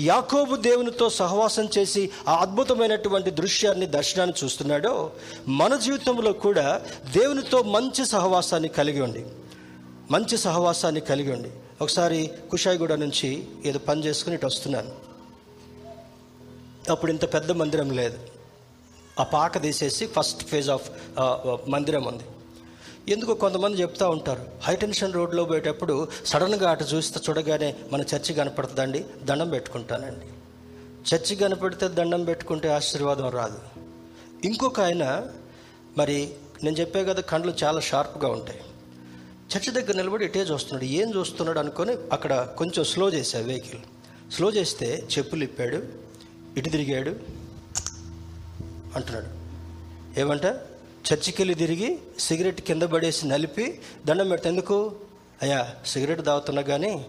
[0.00, 5.12] యాకోబు దేవునితో సహవాసం చేసి ఆ అద్భుతమైనటువంటి దృశ్యాన్ని దర్శనాన్ని చూస్తున్నాడో
[5.48, 6.82] మన జీవితంలో కూడా
[7.16, 9.24] దేవునితో మంచి సహవాసాన్ని కలిగి ఉండి
[10.10, 11.50] మంచి సహవాసాన్ని కలిగి ఉండి.
[11.82, 15.13] ఒకసారి కుషాయిగూడ నుంచి ఏదో పని చేసుకుని ఇటు వస్తున్నాను.
[16.90, 18.18] అప్పుడు ఇంత పెద్ద మందిరం లేదు.
[19.20, 20.90] ఆ పాక తీసేసి ఫస్ట్ ఫేజ్ ఆఫ్
[21.68, 22.24] మందిరం ఉంది.
[23.12, 24.44] ఎందుకు కొంతమంది చెప్తా ఉంటారు.
[24.62, 30.26] హైటెన్షన్ రోడ్లో పోయేటప్పుడు సడన్గా అటు చూస్తే చూడగానే మన చర్చి కనపడుతుందండి దండం పెట్టుకుంటానండి.
[31.10, 33.58] చర్చి కనపడితే దండం పెట్టుకుంటే ఆశీర్వాదం రాదు.
[34.44, 35.26] ఇంకొక ఆయన
[35.98, 36.30] మరి
[36.64, 38.60] నేను చెప్పే కదా కండ్లు చాలా షార్ప్గా ఉంటాయి.
[39.52, 40.84] చర్చి దగ్గర నిలబడి ఇటే చూస్తున్నాడు.
[40.84, 43.80] ఏం చూస్తున్నాడు అనుకొని అక్కడ కొంచెం స్లో చేశా వెహికల్.
[44.32, 46.03] స్లో చేస్తే చెప్పులు ఇప్పాడు.
[46.56, 47.16] ఇటు తిరిగాడు
[48.96, 49.44] అంటున్నాడు.
[50.20, 50.44] ఏమంట?
[51.12, 54.94] చర్చికి వెళ్ళి తిరిగి సిగరెట్ కింద పడేసి నలిపి దండం పెడతా ఎందుకు?
[55.42, 57.06] అయ్యా సిగరెట్ తాగుతున్నా కానీ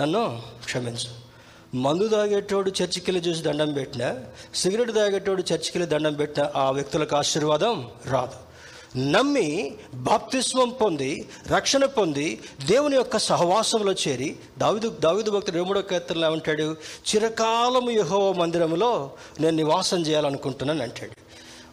[0.00, 1.28] నన్ను క్షమించు.
[1.76, 4.16] మందు తాగేటోడు చర్చికి వెళ్ళి చూసి దండం పెట్టినా
[4.54, 8.47] సిగరెట్ తాగేటోడు చర్చికి వెళ్ళి దండం పెట్టినా ఆ వ్యక్తులకు ఆశీర్వాదం రాదు.
[8.96, 16.76] నమ్మి బాప్తిస్వం పొంది రక్షణ పొంది దేవుని యొక్క సహవాసంలో చేరి దావిదు దావిదు భక్తుడు రెండో కీర్తనలో ఉంటాడు
[17.08, 19.10] చిరకాలము యహో మందిరంలో
[19.40, 21.12] నేను నివాసం చేయాలనుకుంటున్నాను అంటాడు.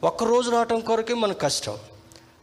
[0.05, 1.77] ఒక్కరోజు రావటం కొరకే మనకు కష్టం.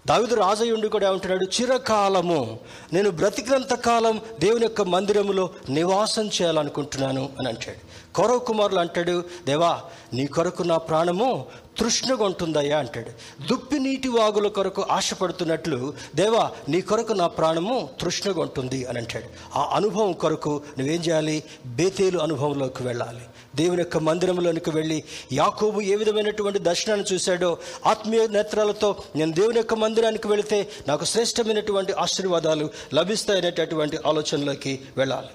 [0.07, 1.45] దావిదు రాజయుండి కూడా ఏమంటున్నాడు?
[1.45, 2.59] చిరకాలము
[2.93, 7.91] నేను బ్రతికినంత కాలం దేవుని యొక్క మందిరములో నివాసం చేయాలనుకుంటున్నాను అని అంటాడు.
[8.17, 9.83] కౌరవ కుమారులు అంటాడు దేవా
[10.15, 11.47] నీ కొరకు నా ప్రాణము
[11.79, 13.11] తృష్ణగొంటుందయ్యా అంటాడు.
[13.49, 19.59] దుప్పి నీటి వాగుల కొరకు ఆశపడుతున్నట్లు దేవా నీ కొరకు నా ప్రాణము తృష్ణగా ఉంటుంది అని అంటాడు.
[19.59, 21.45] ఆ అనుభవం కొరకు నువ్వేం చేయాలి?
[21.67, 23.21] బేతేలు అనుభవంలోకి వెళ్ళాలి.
[23.57, 30.29] దేవుని యొక్క మందిరంలోనికి వెళ్ళి యాకోబు ఏ విధమైనటువంటి దర్శనాన్ని చూశాడో ఆత్మీయ నేత్రాలతో నేను దేవుని యొక్క మందిరానికి
[30.29, 35.29] వెళితే నాకు శ్రేష్టమైనటువంటి ఆశీర్వాదాలు లభిస్తాయనేటటువంటి ఆలోచనలోకి వెళ్ళాలి.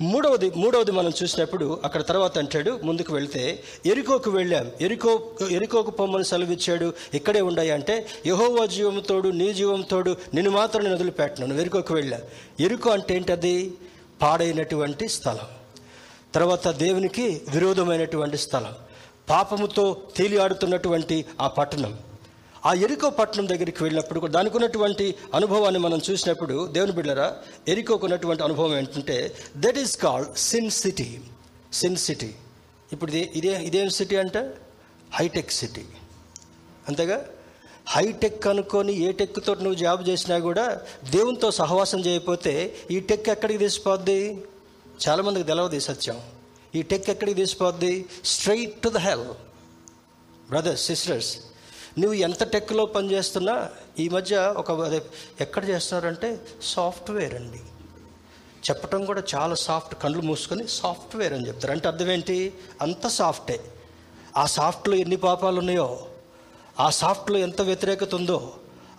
[0.00, 4.70] మూడవది మూడవది మనం చూసినప్పుడు అక్కడ తర్వాత అంటాడు ముందుకు వెళ్తే ఎరుకోకు వెళ్ళాం.
[4.80, 11.54] ఎరుకో ఎరుకోకు పొమ్మని సెలవిచ్చాడు ఇక్కడే ఉండాయి అంటే యహోవా జీవంతోడు నీ జీవంతోడు నిన్ను మాత్రం నేను వదిలిపెట్టినాను
[11.54, 12.20] ఎరుకోకు వెళ్ళా.
[12.60, 13.72] ఎరుకో అంటే ఏంటది?
[14.22, 15.46] పాడైనటువంటి స్థలం.
[16.34, 18.72] తర్వాత దేవునికి విరోధమైనటువంటి స్థలం.
[19.30, 21.98] పాపముతో తేలియాడుతున్నటువంటి ఆ పట్టణం.
[22.66, 27.36] ఆ ఎరికో పట్టణం దగ్గరికి వెళ్ళినప్పుడు కూడా దానికి ఉన్నటువంటి అనుభవాన్ని మనం చూసినప్పుడు దేవుని బిడ్డరా
[27.68, 31.20] ఎరికోకు ఉన్నటువంటి అనుభవం ఏంటంటే that is called sin city
[31.72, 32.34] sin city
[32.92, 34.54] ఇప్పుడు ఇదే ఇదేం సిటీ అంటే?
[35.12, 35.84] హైటెక్ సిటీ
[36.88, 37.26] అంతేగా?
[37.88, 44.46] హైటెక్ అనుకొని ఏ టెక్తో నువ్వు జాబ్ చేసినా కూడా దేవునితో సహవాసం చేయకపోతే ఈ టెక్ ఎక్కడికి తీసిపోద్ది?
[45.08, 46.20] చాలామందికి తెలవదు సత్యం.
[46.74, 48.04] ఈ టెక్ ఎక్కడికి తీసిపోద్ది?
[48.24, 49.24] Straight to the hell
[50.48, 51.36] brothers sisters
[51.98, 53.68] నువ్వు ఎంత టెక్లో పనిచేస్తున్నా
[53.98, 55.02] ఈ మధ్య ఒక అదే
[55.40, 57.58] ఎక్కడ చేస్తున్నారంటే సాఫ్ట్వేర్ అండి.
[58.70, 61.72] చెప్పటం కూడా చాలా సాఫ్ట్ కళ్ళు మూసుకొని సాఫ్ట్వేర్ అని చెప్తారు.
[61.72, 62.54] అంటే అర్థం ఏంటి?
[62.82, 63.60] అంత సాఫ్టే.
[64.36, 66.06] ఆ సాఫ్ట్లో ఎన్ని పాపాలు ఉన్నాయో
[66.80, 68.52] ఆ సాఫ్ట్లో ఎంత వ్యతిరేకత ఉందో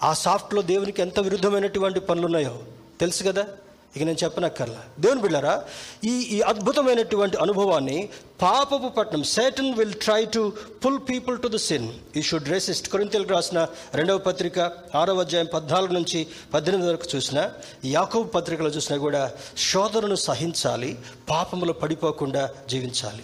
[0.03, 2.59] ఆ సాఫ్ట్లో దేవునికి ఎంత విరుద్ధమైనటువంటి పనులు ఉన్నాయో
[2.99, 3.47] తెలుసు కదా?
[3.95, 4.81] ఇక నేను చెప్పనక్కర్లా.
[4.99, 5.63] దేవుని బిళ్ళారా
[6.03, 8.09] ఈ ఈ అద్భుతమైనటువంటి అనుభవాన్ని
[8.41, 10.53] పాపపు పట్నం Satan will try to
[10.85, 11.87] pull people to the sin
[12.17, 14.59] we should resist కొరింతలకు రాసిన రెండవ పత్రిక
[14.95, 17.49] ఆరవ అధ్యాయం పద్నాలుగు నుంచి పద్దెనిమిది వరకు చూసిన
[17.85, 20.97] యాకోబు పత్రికలో చూసినా కూడా శోధనను సహించాలి
[21.29, 23.23] పాపములో పడిపోకుండా జీవించాలి.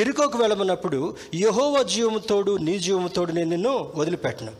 [0.00, 4.52] ఎరుకోకు వెళ్ళమన్నప్పుడు యహోవ జీవముతోడు నీ జీవముతోడు నేను నిన్ను వదిలిపెట్టను.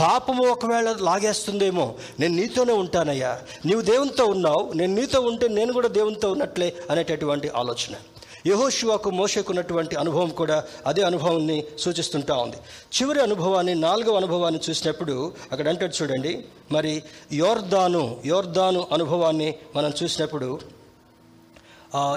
[0.00, 3.32] పాపము ఒకవేళ లాగేస్తుందేమో నేను నీతోనే ఉంటానయ్యా.
[3.66, 7.94] నీవు దేవునితో ఉన్నావు నేను నీతో ఉంటే నేను కూడా దేవునితో ఉన్నట్లే అనేటటువంటి ఆలోచన.
[8.46, 12.56] యహోశివాకు మోసకున్నటువంటి అనుభవం కూడా అదే అనుభవాన్ని సూచిస్తుంటా ఉంది.
[12.96, 20.60] చివరి అనుభవాన్ని నాలుగవ అనుభవాన్ని చూసినప్పుడు అక్కడ అంటాడు చూడండి మరి యోర్దాను యోర్దాను అనుభవాన్ని మనం చూసినప్పుడు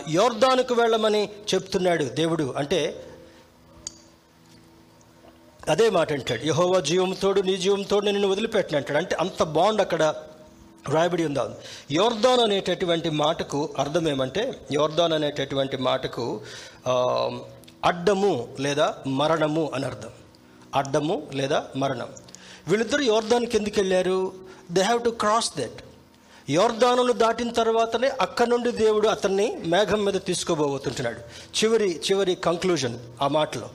[0.09, 1.23] యోర్దానుకు వెళ్ళమని
[1.53, 2.53] చెప్తున్నాడు దేవుడు.
[2.57, 2.79] అంటే
[5.67, 6.43] అదే మాట అంటాడు.
[6.45, 8.97] యహోవా జీవంతోడు నీ జీవంతోడు నేను నిన్ను వదిలిపెట్టిన అంటాడు.
[8.97, 10.13] అంటే అంత బాండ్ అక్కడ
[10.89, 11.51] రాయబడి ఉందా?
[11.91, 16.41] యోర్దాన్ అనేటటువంటి మాటకు అర్థం ఏమంటే యోర్దాన్ అనేటటువంటి మాటకు
[17.85, 20.09] అడ్డము లేదా మరణము అని అర్థం.
[20.75, 22.07] అడ్డము లేదా మరణం.
[22.67, 24.31] వీళ్ళిద్దరు యోర్దాన్కి ఎందుకు వెళ్ళారు?
[24.71, 25.79] They have to cross that
[26.49, 31.19] యోర్దానును దాటిన తర్వాతనే అక్కడి నుండి దేవుడు అతన్ని మేఘం మీద తీసుకోబోతుంటున్నాడు
[31.59, 33.69] చివరి చివరి కంక్లూజన్ ఆ మాటలో.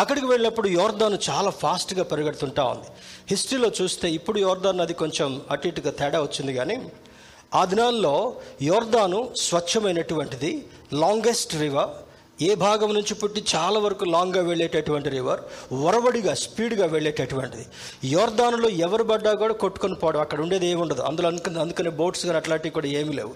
[0.00, 2.88] అక్కడికి వెళ్ళినప్పుడు యోర్దాను చాలా ఫాస్ట్గా పరిగెడుతుంటా ఉంది.
[3.30, 6.76] హిస్టరీలో చూస్తే ఇప్పుడు యోర్దాన్ అది కొంచెం అటు ఇటుగా తేడా వచ్చింది కానీ
[7.54, 8.14] ఆ దినాల్లో
[8.62, 10.50] యోర్దాను స్వచ్ఛమైనటువంటిది
[11.02, 11.92] లాంగెస్ట్ రివర్
[12.46, 15.40] ఏ భాగం నుంచి పుట్టి చాలా వరకు లాంగ్గా వెళ్ళేటటువంటి రివర్
[15.84, 17.64] వరవడిగా స్పీడ్గా వెళ్ళేటటువంటిది.
[18.04, 21.02] యోర్దానులో ఎవరు పడ్డా కూడా కొట్టుకొని పోవడం అక్కడ ఉండేది ఏమి ఉండదు.
[21.02, 23.32] అందులో అందుకని అందుకనే బోట్స్ కానీ అట్లాంటివి కూడా ఏమీ లేవు.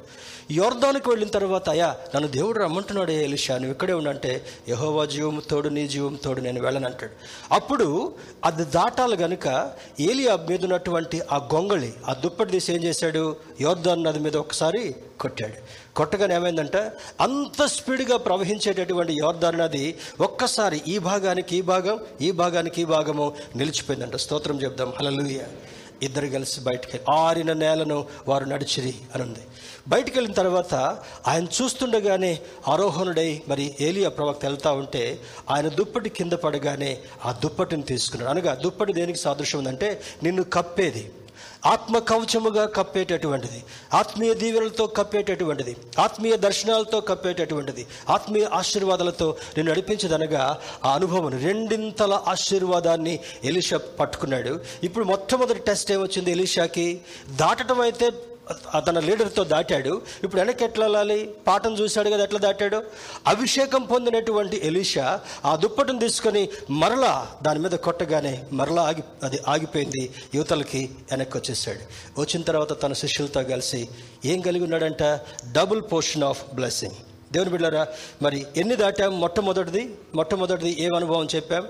[0.52, 4.32] యోర్దానికి వెళ్ళిన తర్వాత అయా నన్ను దేవుడు రమ్మంటున్నాడు ఎలిషా నువ్వు ఇక్కడే ఉండంటే
[4.68, 7.14] యహోవా జీవం తోడు నీ జీవం తోడు నేను వెళ్ళనంటాడు
[7.54, 7.88] అప్పుడు
[8.44, 9.46] అది దాటాలి గనుక
[10.00, 13.36] ఏలియా మీద ఉన్నటువంటి ఆ గొంగళి ఆ దుప్పటి తీసి ఏం చేశాడు?
[13.60, 14.84] యోర్దాన్ నది మీద ఒకసారి
[15.22, 15.58] కొట్టాడు.
[15.96, 16.82] కొట్టగానే ఏమైందంటే
[17.20, 19.86] అంత స్పీడ్గా ప్రవహించేటటువంటి యోర్దాన్ నది
[20.20, 24.16] ఒక్కసారి ఈ భాగానికి ఈ భాగం ఈ భాగానికి ఈ భాగము నిలిచిపోయిందంట.
[24.16, 24.92] స్తోత్రం చెప్దాం.
[25.00, 25.40] హలలుయ
[26.02, 27.98] ఇద్దరు కలిసి బయటికి ఆరిన నేలను
[28.28, 29.42] వారు నడిచిరి అని ఉంది
[29.88, 30.74] బయటికి వెళ్ళిన తర్వాత
[31.26, 32.32] ఆయన చూస్తుండగానే
[32.68, 35.02] ఆరోహణుడై మరి ఏలియా ప్రవక్త వెళ్తా ఉంటే
[35.50, 36.92] ఆయన దుప్పటి కింద పడగానే
[37.24, 38.30] ఆ దుప్పటిని తీసుకున్నాడు.
[38.30, 39.88] అనగా దుప్పటి దేనికి సాదృశ్యం ఉందంటే
[40.22, 41.04] నిన్ను కప్పేది.
[41.64, 43.62] ఆత్మ కవచముగా కప్పేటటువంటిది.
[43.94, 45.76] ఆత్మీయ దీవెనలతో కప్పేటటువంటిది.
[45.98, 47.86] ఆత్మీయ దర్శనాలతో కప్పేటటువంటిది.
[48.08, 54.60] ఆత్మీయ ఆశీర్వాదాలతో నేను నడిపించదనగా ఆ అనుభవం రెండింతల ఆశీర్వాదాన్ని ఎలిషా పట్టుకున్నాడు.
[54.84, 57.00] ఇప్పుడు మొట్టమొదటి టెస్ట్ ఏమొచ్చింది ఎలిషాకి?
[57.30, 58.10] దాటడం అయితే
[58.86, 60.02] తన లీడర్తో దాటాడు.
[60.24, 62.82] ఇప్పుడు వెనక్కి ఎట్లా వెళ్ళాలి పాఠం చూశాడు కదా ఎట్లా దాటాడు?
[63.26, 70.10] అభిషేకం పొందినటువంటి ఎలీషా ఆ దుప్పటిని తీసుకొని మరలా దాని మీద కొట్టగానే మరలా ఆగి అది ఆగిపోయింది.
[70.34, 71.84] యువతలకి వెనక్కి వచ్చేసాడు
[72.20, 73.88] వచ్చిన తర్వాత తన శిష్యులతో కలిసి
[74.24, 75.02] ఏం కలిగి ఉన్నాడంట?
[75.52, 76.94] Double portion of blessing.
[77.32, 77.86] దేవుని బిడ్డారా
[78.22, 79.20] మరి ఎన్ని దాటాం?
[79.20, 79.94] మొట్టమొదటిది?
[80.14, 81.68] మొట్టమొదటిది ఏం అనుభవం చెప్పాం?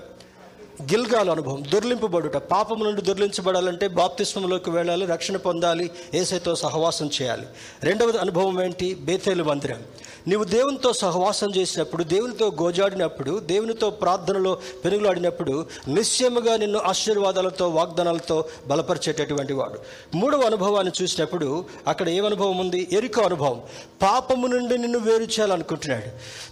[0.81, 7.45] గిల్గాలు అనుభవం దొర్లింపబడుట పాపం నుండి దొర్లించబడాలంటే బాప్తిస్మంలోకి వెళ్ళాలి రక్షణ పొందాలి ఏసైతో సహవాసం చేయాలి.
[7.83, 8.93] రెండవది అనుభవం ఏంటి?
[8.93, 9.81] బేతేలు మందిరం.
[10.27, 19.79] నీవు దేవునితో సహవాసం చేసినప్పుడు దేవునితో గోజాడినప్పుడు దేవునితో ప్రార్థనలో పెనుగులాడినప్పుడు నిశ్చయముగా నిన్ను ఆశీర్వాదాలతో వాగ్దానాలతో బలపరిచేటటువంటి వాడు.
[20.15, 22.87] మూడవ అనుభవాన్ని చూసినప్పుడు అక్కడ ఏ అనుభవం ఉంది?
[22.91, 23.61] ఎరుక అనుభవం.
[24.01, 26.07] పాపము నుండి నిన్ను వేరు చేయాలనుకుంటున్నాడు.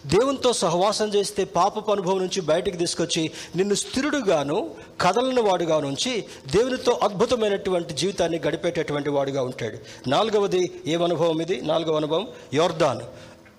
[0.08, 7.94] దేవునితో సహవాసం చేస్తే పాపపు అనుభవం నుంచి బయటికి తీసుకొచ్చి నిన్ను స్థిరుడుగాను కదలని వాడుగా నుంచి దేవునితో అద్భుతమైనటువంటి
[7.94, 10.10] జీవితాన్ని గడిపేటటువంటి వాడుగా ఉంటాడు.
[10.10, 11.62] నాలుగవది ఏమనుభవం ఇది?
[11.62, 13.00] నాలుగవ అనుభవం యోర్దాన్.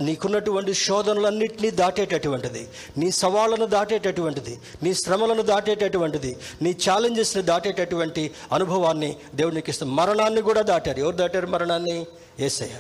[0.00, 2.68] నీకున్నటువంటి శోధనలన్నింటినీ దాటేటటువంటిది.
[2.98, 4.58] నీ సవాళ్ళను దాటేటటువంటిది.
[4.82, 6.36] నీ శ్రమలను దాటేటటువంటిది.
[6.62, 10.98] నీ ఛాలెంజెస్ని దాటేటటువంటి అనుభవాన్ని దేవునికి ఇస్తాం మరణాన్ని కూడా దాటారు.
[10.98, 12.06] ఎవరు దాటారు మరణాన్ని?
[12.40, 12.74] ఏసయ్య.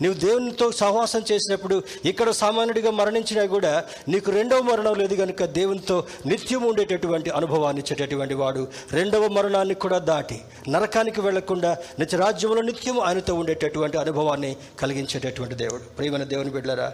[0.00, 6.62] నీవు దేవునితో సహవాసం చేసినప్పుడు ఇక్కడ సామాన్యుడిగా మరణించినా కూడా నీకు రెండవ మరణం లేదు కనుక దేవునితో నిత్యం
[6.62, 8.68] ఉండేటటువంటి అనుభవాన్ని ఇచ్చేటటువంటి వాడు.
[8.92, 15.82] రెండవ మరణాన్ని కూడా దాటి నరకానికి వెళ్ళకుండా నిత్యరాజ్యంలో నిత్యం ఆయనతో ఉండేటటువంటి అనుభవాన్ని కలిగించేటటువంటి దేవుడు.
[15.82, 16.92] ప్రియమైన దేవుని బిడ్డలరా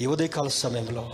[0.00, 1.10] ఈ ఉదయకాల సమయంలో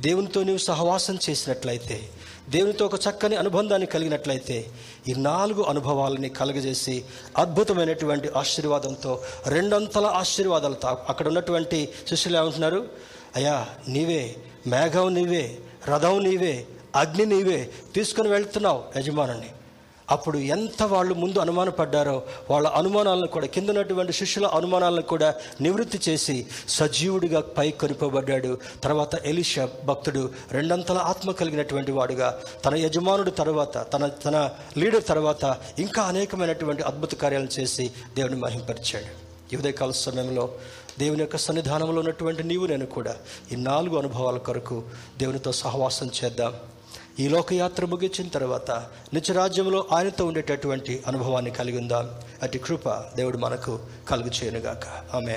[0.00, 2.08] దేవునితో నీవు సహవాసం చేసినట్లయితే
[2.48, 4.66] దేవునితో ఒక చక్కని అనుబంధాన్ని కలిగినట్లయితే
[5.08, 7.04] ఈ నాలుగు అనుభవాలని కలగజేసి
[7.38, 12.88] అద్భుతమైనటువంటి ఆశీర్వాదంతో రెండంతల ఆశీర్వాదాలతో అక్కడ ఉన్నటువంటి శిష్యులు ఏమంటున్నారు?
[13.36, 14.34] అయ్యా నీవే
[14.66, 19.50] మేఘం నీవే రథం నీవే అగ్ని నీవే తీసుకుని వెళ్తున్నావు యజమానుని.
[20.10, 26.36] అప్పుడు ఎంత వాళ్ళు ముందు అనుమానపడ్డారో వాళ్ళ అనుమానాలను కూడా కిందనటువంటి శిష్యుల అనుమానాలను కూడా నివృత్తి చేసి
[26.68, 32.28] సజీవుడిగా పై కొనిపోబడ్డాడు తర్వాత ఎలిషా భక్తుడు రెండంతల ఆత్మ కలిగినటువంటి వాడుగా
[32.64, 34.36] తన యజమానుడు తర్వాత తన తన
[34.78, 35.44] లీడర్ తర్వాత
[35.78, 39.10] ఇంకా అనేకమైనటువంటి అద్భుత కార్యాలను చేసి దేవుని మహింపరిచాడు.
[39.52, 40.48] ఈ ఉదయకాల సమయంలో
[40.98, 43.14] దేవుని యొక్క సన్నిధానంలో ఉన్నటువంటి నీవు నేను కూడా
[43.52, 44.82] ఈ నాలుగు అనుభవాల కొరకు
[45.18, 46.54] దేవునితో సహవాసం చేద్దాం.
[47.20, 48.70] ఈ లోకయాత్ర ముగించిన తర్వాత
[49.14, 52.10] నిత్యరాజ్యంలో ఆయనతో ఉండేటటువంటి అనుభవాన్ని కలిగి ఉందాం.
[52.42, 55.16] అటు కృప దేవుడు మనకు కలుగు చేయనుగాక.
[55.16, 55.36] ఆమె